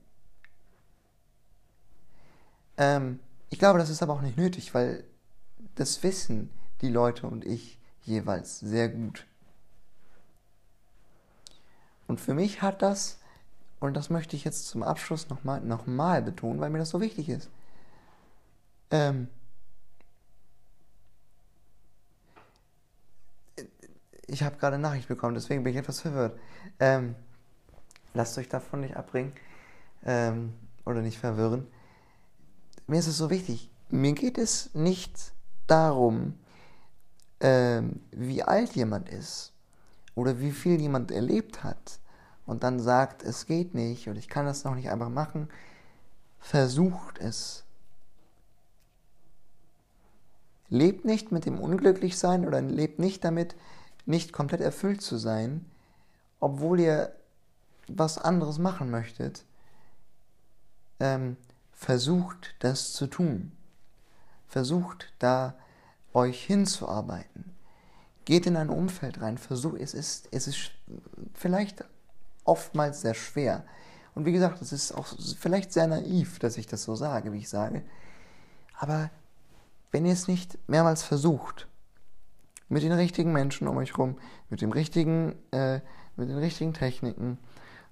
[2.78, 3.18] Ähm,
[3.50, 5.04] ich glaube, das ist aber auch nicht nötig, weil
[5.74, 6.50] das wissen
[6.80, 9.26] die Leute und ich jeweils sehr gut.
[12.06, 13.18] Und für mich hat das,
[13.80, 17.00] und das möchte ich jetzt zum Abschluss nochmal noch mal betonen, weil mir das so
[17.00, 17.50] wichtig ist,
[18.90, 19.28] ähm,
[24.26, 26.38] ich habe gerade Nachricht bekommen, deswegen bin ich etwas verwirrt.
[26.78, 27.14] Ähm,
[28.14, 29.32] lasst euch davon nicht abbringen
[30.04, 30.54] ähm,
[30.84, 31.66] oder nicht verwirren.
[32.88, 33.70] Mir ist es so wichtig.
[33.90, 35.32] Mir geht es nicht
[35.66, 36.34] darum,
[37.40, 39.52] ähm, wie alt jemand ist
[40.14, 42.00] oder wie viel jemand erlebt hat
[42.46, 45.48] und dann sagt, es geht nicht und ich kann das noch nicht einfach machen,
[46.40, 47.64] versucht es.
[50.70, 53.54] Lebt nicht mit dem Unglücklichsein oder lebt nicht damit,
[54.06, 55.70] nicht komplett erfüllt zu sein,
[56.40, 57.14] obwohl ihr
[57.86, 59.44] was anderes machen möchtet.
[61.00, 61.36] Ähm,
[61.78, 63.52] versucht das zu tun.
[64.48, 65.54] Versucht da
[66.12, 67.54] euch hinzuarbeiten.
[68.24, 70.72] Geht in ein Umfeld rein, versucht, es ist, es ist
[71.34, 71.84] vielleicht
[72.44, 73.64] oftmals sehr schwer.
[74.16, 75.06] Und wie gesagt, es ist auch
[75.38, 77.84] vielleicht sehr naiv, dass ich das so sage, wie ich sage.
[78.76, 79.10] Aber
[79.92, 81.68] wenn ihr es nicht mehrmals versucht,
[82.68, 84.18] mit den richtigen Menschen um euch herum,
[84.50, 85.80] mit äh,
[86.16, 87.38] mit den richtigen Techniken,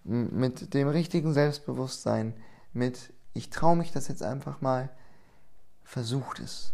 [0.03, 2.35] mit dem richtigen Selbstbewusstsein,
[2.73, 4.89] mit ich traue mich das jetzt einfach mal,
[5.85, 6.73] versucht es.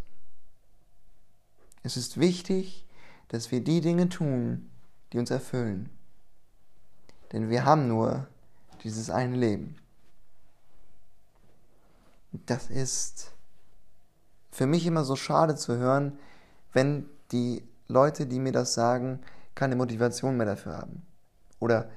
[1.83, 2.87] Es ist wichtig,
[3.29, 4.71] dass wir die Dinge tun,
[5.13, 5.91] die uns erfüllen.
[7.33, 8.29] Denn wir haben nur
[8.85, 9.77] dieses eine Leben.
[12.47, 13.33] Das ist
[14.51, 16.19] für mich immer so schade zu hören,
[16.73, 19.21] wenn die Leute, die mir das sagen,
[19.55, 21.03] keine Motivation mehr dafür haben.
[21.59, 21.91] Oder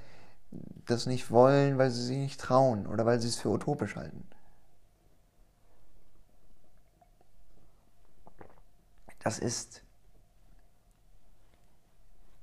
[0.85, 4.25] das nicht wollen, weil sie sich nicht trauen oder weil sie es für utopisch halten.
[9.25, 9.81] Das ist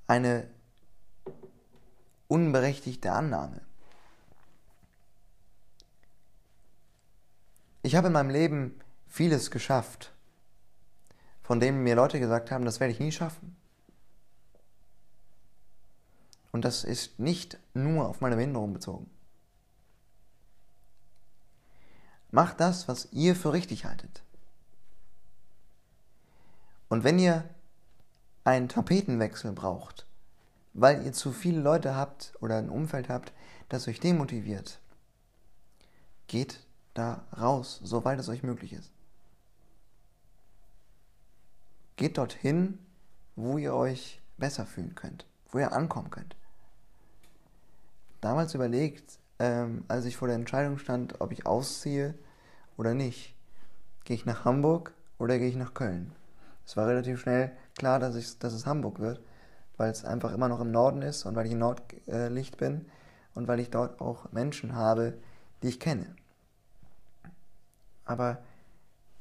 [0.08, 0.50] eine
[2.26, 3.60] unberechtigte Annahme.
[7.84, 10.12] Ich habe in meinem Leben vieles geschafft,
[11.44, 13.56] von dem mir Leute gesagt haben, das werde ich nie schaffen.
[16.50, 19.08] Und das ist nicht nur auf meine Behinderung bezogen.
[22.32, 24.24] Macht das, was ihr für richtig haltet.
[26.92, 27.48] Und wenn ihr
[28.44, 30.06] einen Tapetenwechsel braucht,
[30.74, 33.32] weil ihr zu viele Leute habt oder ein Umfeld habt,
[33.70, 34.78] das euch demotiviert,
[36.26, 36.60] geht
[36.92, 38.90] da raus, soweit es euch möglich ist.
[41.96, 42.78] Geht dorthin,
[43.36, 46.36] wo ihr euch besser fühlen könnt wo ihr ankommen könnt.
[48.20, 52.14] Damals überlegt, ähm, als ich vor der Entscheidung stand, ob ich ausziehe
[52.76, 53.34] oder nicht.
[54.04, 56.14] Gehe ich nach Hamburg oder gehe ich nach Köln?
[56.72, 59.20] Es war relativ schnell klar, dass, ich, dass es Hamburg wird,
[59.76, 62.86] weil es einfach immer noch im Norden ist und weil ich in Nordlicht bin
[63.34, 65.18] und weil ich dort auch Menschen habe,
[65.62, 66.16] die ich kenne.
[68.06, 68.38] Aber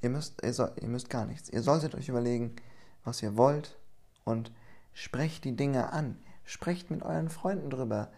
[0.01, 1.49] ihr müsst, ihr, soll, ihr müsst gar nichts.
[1.49, 2.55] Ihr solltet euch überlegen,
[3.03, 3.77] was ihr wollt
[4.23, 4.53] und
[4.93, 6.17] sprecht die Dinge an.
[6.45, 8.13] Sprecht mit euren Freunden drüber.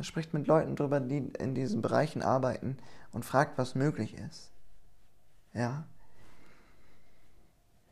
[0.00, 2.78] Sprecht mit Leuten drüber, die in diesen Bereichen arbeiten
[3.12, 4.50] und fragt, was möglich ist.
[5.52, 5.84] Ja.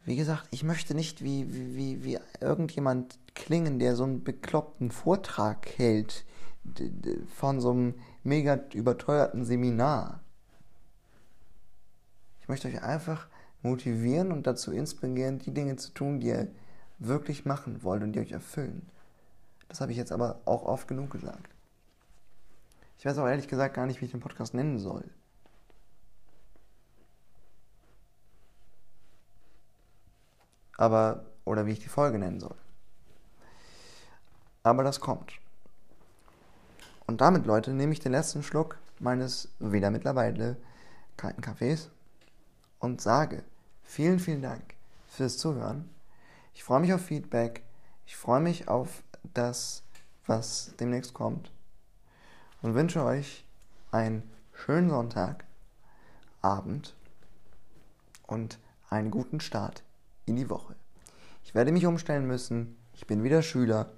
[0.09, 5.69] Wie gesagt, ich möchte nicht wie, wie, wie irgendjemand klingen, der so einen bekloppten Vortrag
[5.77, 6.25] hält
[7.35, 7.95] von so einem
[8.25, 10.21] mega überteuerten Seminar.
[12.41, 13.29] Ich möchte euch einfach
[13.61, 16.49] motivieren und dazu inspirieren, die Dinge zu tun, die ihr
[16.99, 18.89] wirklich machen wollt und die euch erfüllen.
[19.69, 21.51] Das habe ich jetzt aber auch oft genug gesagt.
[22.97, 25.05] Ich weiß auch ehrlich gesagt gar nicht, wie ich den Podcast nennen soll.
[30.79, 32.57] Aber, oder wie ich die Folge nennen soll.
[34.63, 35.33] Aber das kommt.
[37.07, 40.57] Und damit, Leute, nehme ich den letzten Schluck meines wieder mittlerweile
[41.17, 41.91] kalten Kaffees
[42.79, 43.45] und sage
[43.83, 44.75] vielen, vielen Dank
[45.09, 45.89] fürs Zuhören.
[46.55, 47.63] Ich freue mich auf Feedback.
[48.07, 49.03] Ich freue mich auf
[49.35, 49.83] das,
[50.27, 51.51] was demnächst kommt.
[52.63, 53.45] Und wünsche euch
[53.91, 55.45] einen schönen Sonntag,
[56.43, 56.95] Abend
[58.27, 58.59] und
[58.91, 59.83] einen guten Start
[60.29, 60.75] in die Woche.
[61.45, 62.77] Ich werde mich umstellen müssen.
[62.95, 63.91] Ich bin wieder Schüler.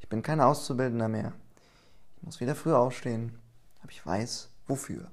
[0.00, 1.32] Ich bin kein Auszubildender mehr.
[2.16, 3.38] Ich muss wieder früh aufstehen.
[3.82, 5.10] Aber ich weiß, wofür.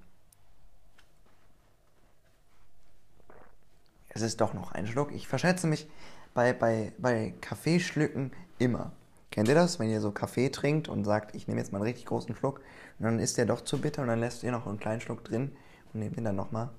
[4.10, 5.12] Es ist doch noch ein Schluck.
[5.12, 5.90] Ich verschätze mich
[6.34, 8.94] bei, bei, bei Kaffeeschlücken immer.
[9.32, 11.88] Kennt ihr das, wenn ihr so Kaffee trinkt und sagt, ich nehme jetzt mal einen
[11.88, 12.62] richtig großen Schluck
[13.00, 15.26] und dann ist der doch zu bitter und dann lässt ihr noch einen kleinen Schluck
[15.26, 15.52] drin
[15.94, 16.70] und nehmt ihn dann nochmal?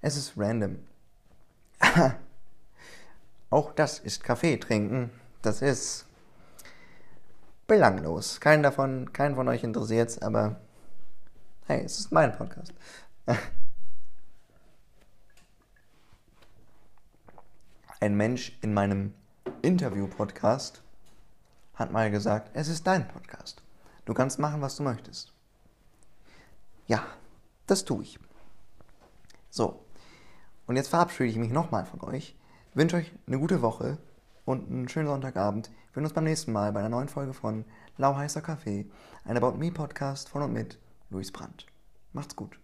[0.00, 0.78] Es ist random.
[3.50, 5.10] Auch das ist Kaffee trinken.
[5.42, 6.06] Das ist
[7.66, 8.40] belanglos.
[8.40, 10.60] Keinen davon, keinen von euch interessiert aber
[11.66, 12.72] hey, es ist mein Podcast.
[18.00, 19.12] Ein Mensch in meinem
[19.62, 20.82] Interview-Podcast
[21.74, 23.60] hat mal gesagt, es ist dein Podcast.
[24.04, 25.32] Du kannst machen, was du möchtest.
[26.86, 27.04] Ja,
[27.66, 28.18] das tue ich.
[29.50, 29.84] So,
[30.66, 32.37] und jetzt verabschiede ich mich nochmal von euch,
[32.78, 33.98] wünsche euch eine gute Woche
[34.44, 35.68] und einen schönen Sonntagabend.
[35.68, 37.64] Wir sehen uns beim nächsten Mal bei einer neuen Folge von
[37.96, 38.86] Lau heißer Kaffee,
[39.24, 40.78] ein About Me Podcast von und mit
[41.10, 41.66] Luis Brandt.
[42.12, 42.60] Macht's gut.